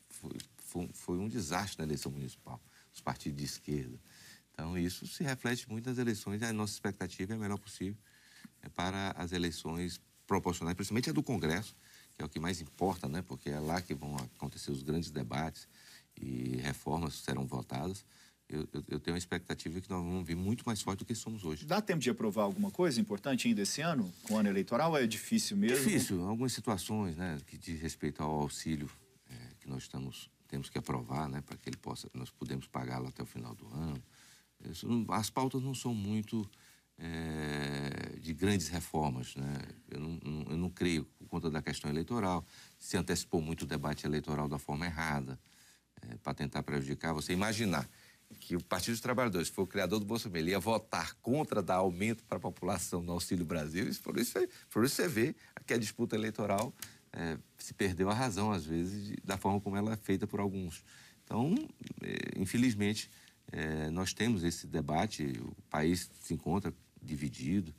foi, 0.08 0.36
foi, 0.58 0.90
foi 0.92 1.18
um 1.18 1.26
desastre 1.26 1.78
na 1.78 1.84
eleição 1.84 2.12
municipal, 2.12 2.60
os 2.94 3.00
partidos 3.00 3.38
de 3.38 3.44
esquerda. 3.44 3.98
Então, 4.52 4.78
isso 4.78 5.08
se 5.08 5.24
reflete 5.24 5.68
muito 5.68 5.88
nas 5.88 5.98
eleições 5.98 6.40
e 6.40 6.44
a 6.44 6.52
nossa 6.52 6.72
expectativa 6.72 7.32
é 7.32 7.36
a 7.36 7.38
melhor 7.38 7.58
possível 7.58 7.96
para 8.68 9.12
as 9.16 9.32
eleições 9.32 10.00
proporcionais, 10.26 10.74
principalmente 10.74 11.10
a 11.10 11.12
do 11.12 11.22
Congresso, 11.22 11.74
que 12.16 12.22
é 12.22 12.24
o 12.24 12.28
que 12.28 12.40
mais 12.40 12.60
importa, 12.60 13.08
né? 13.08 13.22
porque 13.22 13.50
é 13.50 13.60
lá 13.60 13.80
que 13.80 13.94
vão 13.94 14.16
acontecer 14.16 14.70
os 14.70 14.82
grandes 14.82 15.10
debates 15.10 15.68
e 16.16 16.56
reformas 16.56 17.14
serão 17.14 17.46
votadas 17.46 18.04
eu, 18.48 18.60
eu, 18.72 18.84
eu, 18.90 19.00
tenho 19.00 19.16
a 19.16 19.18
expectativa 19.18 19.80
que 19.80 19.90
nós 19.90 20.02
vamos 20.02 20.24
vir 20.24 20.36
muito 20.36 20.64
mais 20.64 20.80
forte 20.80 21.00
do 21.00 21.04
que 21.04 21.14
somos 21.14 21.44
hoje. 21.44 21.66
Dá 21.66 21.80
tempo 21.80 21.98
de 21.98 22.10
aprovar 22.10 22.44
alguma 22.44 22.70
coisa 22.70 23.00
importante 23.00 23.48
ainda 23.48 23.62
esse 23.62 23.80
ano, 23.80 24.12
com 24.22 24.34
o 24.34 24.38
ano 24.38 24.48
eleitoral, 24.48 24.92
ou 24.92 24.98
é 24.98 25.06
difícil 25.06 25.56
mesmo? 25.56 25.84
Difícil. 25.84 26.22
Algumas 26.24 26.52
situações, 26.52 27.16
né, 27.16 27.38
que 27.46 27.58
diz 27.58 27.80
respeito 27.80 28.22
ao 28.22 28.30
auxílio 28.30 28.88
é, 29.28 29.34
que 29.58 29.68
nós 29.68 29.82
estamos, 29.82 30.30
temos 30.46 30.70
que 30.70 30.78
aprovar, 30.78 31.28
né, 31.28 31.40
para 31.40 31.56
que 31.56 31.68
ele 31.68 31.76
possa, 31.76 32.08
nós 32.14 32.30
podemos 32.30 32.68
pagá-lo 32.68 33.08
até 33.08 33.22
o 33.22 33.26
final 33.26 33.54
do 33.54 33.66
ano. 33.74 34.02
Isso, 34.70 34.86
as 35.08 35.28
pautas 35.28 35.60
não 35.60 35.74
são 35.74 35.92
muito 35.92 36.48
é, 36.98 38.18
de 38.18 38.32
grandes 38.32 38.68
reformas, 38.68 39.34
né? 39.36 39.58
Eu 39.90 40.00
não, 40.00 40.20
não, 40.24 40.50
eu 40.50 40.56
não 40.56 40.70
creio, 40.70 41.04
por 41.18 41.28
conta 41.28 41.50
da 41.50 41.60
questão 41.62 41.90
eleitoral, 41.90 42.44
se 42.78 42.96
antecipou 42.96 43.40
muito 43.40 43.62
o 43.62 43.66
debate 43.66 44.06
eleitoral 44.06 44.48
da 44.48 44.58
forma 44.58 44.86
errada, 44.86 45.38
é, 46.02 46.16
para 46.16 46.34
tentar 46.34 46.62
prejudicar. 46.62 47.12
Você 47.12 47.32
imaginar 47.32 47.88
que 48.40 48.56
o 48.56 48.62
Partido 48.62 48.92
dos 48.92 49.00
Trabalhadores, 49.00 49.48
que 49.48 49.54
foi 49.54 49.64
o 49.64 49.66
criador 49.66 50.00
do 50.00 50.18
Família, 50.18 50.52
ia 50.52 50.58
votar 50.58 51.14
contra 51.22 51.62
dar 51.62 51.76
aumento 51.76 52.24
para 52.24 52.38
a 52.38 52.40
população 52.40 53.02
no 53.02 53.12
Auxílio 53.12 53.44
Brasil, 53.44 53.88
isso, 53.88 54.02
por, 54.02 54.18
isso, 54.18 54.34
por 54.70 54.84
isso 54.84 54.96
você 54.96 55.06
vê 55.06 55.34
que 55.64 55.74
a 55.74 55.78
disputa 55.78 56.16
eleitoral 56.16 56.74
é, 57.12 57.38
se 57.58 57.72
perdeu 57.72 58.10
a 58.10 58.14
razão, 58.14 58.50
às 58.50 58.66
vezes, 58.66 59.06
de, 59.06 59.16
da 59.24 59.36
forma 59.36 59.60
como 59.60 59.76
ela 59.76 59.92
é 59.92 59.96
feita 59.96 60.26
por 60.26 60.40
alguns. 60.40 60.84
Então, 61.24 61.54
é, 62.02 62.40
infelizmente, 62.40 63.10
é, 63.52 63.90
nós 63.90 64.12
temos 64.12 64.42
esse 64.42 64.66
debate, 64.66 65.24
o 65.40 65.62
país 65.70 66.10
se 66.20 66.34
encontra 66.34 66.74
dividido, 67.06 67.74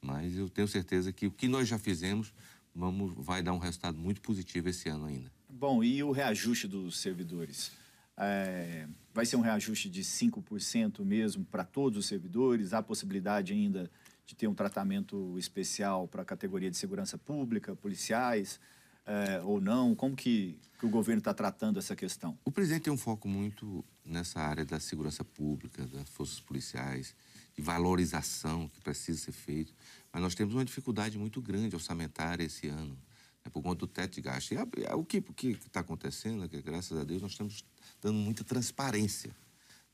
mas 0.00 0.36
eu 0.36 0.48
tenho 0.48 0.68
certeza 0.68 1.12
que 1.12 1.26
o 1.26 1.30
que 1.30 1.48
nós 1.48 1.66
já 1.66 1.78
fizemos 1.78 2.32
vamos, 2.76 3.12
vai 3.16 3.42
dar 3.42 3.54
um 3.54 3.58
resultado 3.58 3.96
muito 3.98 4.20
positivo 4.20 4.68
esse 4.68 4.88
ano 4.88 5.06
ainda. 5.06 5.32
Bom, 5.48 5.82
e 5.82 6.02
o 6.02 6.12
reajuste 6.12 6.68
dos 6.68 6.98
servidores? 6.98 7.72
É, 8.18 8.86
vai 9.12 9.24
ser 9.26 9.36
um 9.36 9.40
reajuste 9.40 9.88
de 9.88 10.02
5% 10.02 11.04
mesmo 11.04 11.44
para 11.44 11.64
todos 11.64 11.98
os 11.98 12.06
servidores? 12.06 12.72
Há 12.74 12.82
possibilidade 12.82 13.52
ainda 13.52 13.90
de 14.26 14.34
ter 14.34 14.46
um 14.46 14.54
tratamento 14.54 15.38
especial 15.38 16.06
para 16.06 16.22
a 16.22 16.24
categoria 16.24 16.70
de 16.70 16.76
segurança 16.76 17.16
pública, 17.16 17.74
policiais, 17.74 18.60
é, 19.06 19.40
ou 19.42 19.60
não? 19.60 19.94
Como 19.94 20.16
que, 20.16 20.58
que 20.78 20.84
o 20.84 20.90
governo 20.90 21.20
está 21.20 21.32
tratando 21.32 21.78
essa 21.78 21.94
questão? 21.94 22.36
O 22.44 22.50
presidente 22.50 22.82
tem 22.82 22.92
um 22.92 22.98
foco 22.98 23.28
muito 23.28 23.84
nessa 24.04 24.40
área 24.40 24.64
da 24.64 24.80
segurança 24.80 25.24
pública, 25.24 25.86
das 25.86 26.08
forças 26.08 26.40
policiais, 26.40 27.14
de 27.54 27.62
valorização 27.62 28.68
que 28.68 28.80
precisa 28.80 29.18
ser 29.18 29.32
feito. 29.32 29.72
Mas 30.12 30.22
nós 30.22 30.34
temos 30.34 30.54
uma 30.54 30.64
dificuldade 30.64 31.16
muito 31.18 31.40
grande 31.40 31.74
orçamentária 31.74 32.44
esse 32.44 32.68
ano, 32.68 32.98
né, 33.44 33.50
por 33.50 33.62
conta 33.62 33.76
do 33.76 33.86
teto 33.86 34.14
de 34.14 34.20
gasto. 34.20 34.52
E 34.52 34.56
a, 34.56 34.66
a, 34.90 34.96
o 34.96 35.04
que 35.04 35.18
está 35.46 35.80
acontecendo 35.80 36.44
é 36.44 36.48
que, 36.48 36.60
graças 36.60 36.98
a 36.98 37.04
Deus, 37.04 37.22
nós 37.22 37.32
estamos 37.32 37.64
dando 38.02 38.18
muita 38.18 38.42
transparência 38.42 39.34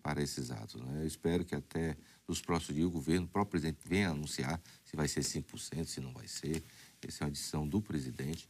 para 0.03 0.23
esses 0.23 0.51
atos. 0.51 0.81
Né? 0.83 1.03
Eu 1.03 1.07
espero 1.07 1.45
que 1.45 1.55
até 1.55 1.97
nos 2.27 2.41
próximos 2.41 2.75
dias 2.75 2.89
o 2.89 2.91
governo, 2.91 3.27
o 3.27 3.29
próprio 3.29 3.61
presidente, 3.61 3.87
venha 3.87 4.11
anunciar 4.11 4.61
se 4.85 4.97
vai 4.97 5.07
ser 5.07 5.21
5%, 5.21 5.85
se 5.87 6.01
não 6.01 6.13
vai 6.13 6.27
ser. 6.27 6.63
Essa 7.01 7.25
é 7.25 7.27
uma 7.27 7.31
decisão 7.31 7.67
do 7.67 7.81
presidente. 7.81 8.49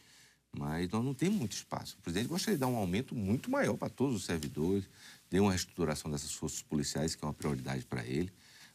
Mas 0.56 0.88
nós 0.90 1.04
não 1.04 1.14
temos 1.14 1.38
muito 1.38 1.52
espaço. 1.52 1.96
O 1.98 2.02
presidente 2.02 2.28
gostaria 2.28 2.56
de 2.56 2.60
dar 2.60 2.66
um 2.66 2.76
aumento 2.76 3.14
muito 3.14 3.50
maior 3.50 3.76
para 3.76 3.88
todos 3.88 4.16
os 4.16 4.24
servidores, 4.24 4.84
de 5.30 5.40
uma 5.40 5.50
reestruturação 5.50 6.10
dessas 6.10 6.32
forças 6.32 6.60
policiais, 6.60 7.14
que 7.14 7.24
é 7.24 7.26
uma 7.26 7.32
prioridade 7.32 7.84
para 7.84 8.04
ele. 8.04 8.30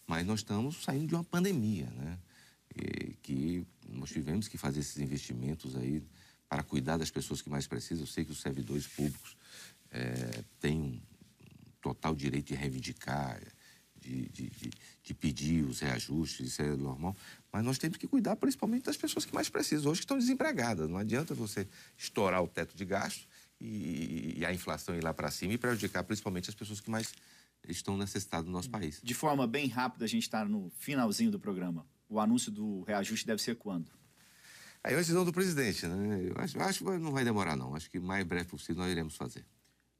Mas 0.07 0.25
nós 0.25 0.39
estamos 0.39 0.83
saindo 0.83 1.07
de 1.07 1.15
uma 1.15 1.23
pandemia, 1.23 1.85
né? 1.91 2.17
E 2.75 3.13
que 3.21 3.65
nós 3.89 4.09
tivemos 4.09 4.47
que 4.47 4.57
fazer 4.57 4.79
esses 4.79 4.97
investimentos 4.97 5.75
aí 5.75 6.03
para 6.49 6.63
cuidar 6.63 6.97
das 6.97 7.11
pessoas 7.11 7.41
que 7.41 7.49
mais 7.49 7.67
precisam. 7.67 8.03
Eu 8.03 8.07
sei 8.07 8.25
que 8.25 8.31
os 8.31 8.41
servidores 8.41 8.87
públicos 8.87 9.35
é, 9.91 10.43
têm 10.59 10.79
um 10.79 11.01
total 11.81 12.15
direito 12.15 12.47
de 12.47 12.55
reivindicar, 12.55 13.39
de, 14.07 14.29
de, 14.29 14.49
de, 14.49 14.71
de, 15.03 15.13
pedir 15.13 15.65
os 15.65 15.79
reajustes, 15.79 16.47
isso 16.47 16.61
é 16.61 16.75
normal. 16.75 17.15
Mas 17.51 17.63
nós 17.63 17.77
temos 17.77 17.97
que 17.97 18.07
cuidar 18.07 18.35
principalmente 18.37 18.85
das 18.85 18.95
pessoas 18.95 19.25
que 19.25 19.33
mais 19.33 19.49
precisam, 19.49 19.91
hoje 19.91 19.99
que 19.99 20.05
estão 20.05 20.17
desempregadas. 20.17 20.89
Não 20.89 20.97
adianta 20.97 21.33
você 21.33 21.67
estourar 21.97 22.41
o 22.41 22.47
teto 22.47 22.75
de 22.75 22.85
gasto 22.85 23.27
e, 23.59 24.35
e 24.37 24.45
a 24.45 24.53
inflação 24.53 24.95
ir 24.95 25.03
lá 25.03 25.13
para 25.13 25.29
cima 25.29 25.53
e 25.53 25.57
prejudicar 25.57 26.03
principalmente 26.03 26.49
as 26.49 26.55
pessoas 26.55 26.79
que 26.79 26.89
mais 26.89 27.13
estão 27.67 27.97
necessitadas 27.97 28.45
do 28.45 28.51
nosso 28.51 28.69
país. 28.69 29.01
De 29.03 29.13
forma 29.13 29.45
bem 29.45 29.67
rápida, 29.67 30.05
a 30.05 30.07
gente 30.07 30.23
está 30.23 30.45
no 30.45 30.71
finalzinho 30.77 31.29
do 31.29 31.39
programa. 31.39 31.85
O 32.07 32.19
anúncio 32.19 32.51
do 32.51 32.83
reajuste 32.83 33.27
deve 33.27 33.41
ser 33.41 33.55
quando? 33.55 33.91
Aí 34.83 34.93
é 34.93 34.95
uma 34.95 35.01
decisão 35.01 35.25
do 35.25 35.33
presidente, 35.33 35.85
né? 35.85 36.29
Eu 36.29 36.41
acho, 36.41 36.57
acho 36.61 36.79
que 36.85 36.97
não 36.97 37.11
vai 37.11 37.25
demorar, 37.25 37.57
não. 37.57 37.75
Acho 37.75 37.89
que 37.89 37.99
mais 37.99 38.25
breve 38.25 38.45
possível 38.45 38.81
nós 38.83 38.91
iremos 38.91 39.15
fazer. 39.17 39.45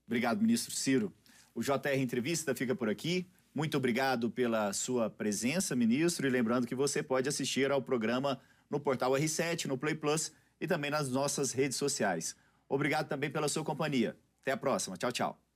Obrigado, 0.06 0.42
ministro 0.42 0.74
Ciro. 0.74 1.12
O 1.54 1.62
JR 1.62 1.98
Entrevista 1.98 2.56
fica 2.56 2.74
por 2.74 2.88
aqui. 2.88 3.28
Muito 3.58 3.76
obrigado 3.76 4.30
pela 4.30 4.72
sua 4.72 5.10
presença, 5.10 5.76
ministro. 5.76 6.28
E 6.28 6.30
lembrando 6.30 6.68
que 6.68 6.76
você 6.76 7.02
pode 7.02 7.28
assistir 7.28 7.72
ao 7.72 7.82
programa 7.82 8.40
no 8.70 8.80
portal 8.80 9.14
R7, 9.14 9.66
no 9.66 9.80
Play 9.80 9.96
Plus 9.96 10.32
e 10.62 10.68
também 10.68 10.92
nas 10.92 11.10
nossas 11.10 11.54
redes 11.54 11.76
sociais. 11.76 12.36
Obrigado 12.70 13.08
também 13.08 13.32
pela 13.32 13.48
sua 13.48 13.64
companhia. 13.64 14.16
Até 14.44 14.52
a 14.52 14.58
próxima. 14.58 14.96
Tchau, 14.96 15.12
tchau. 15.12 15.47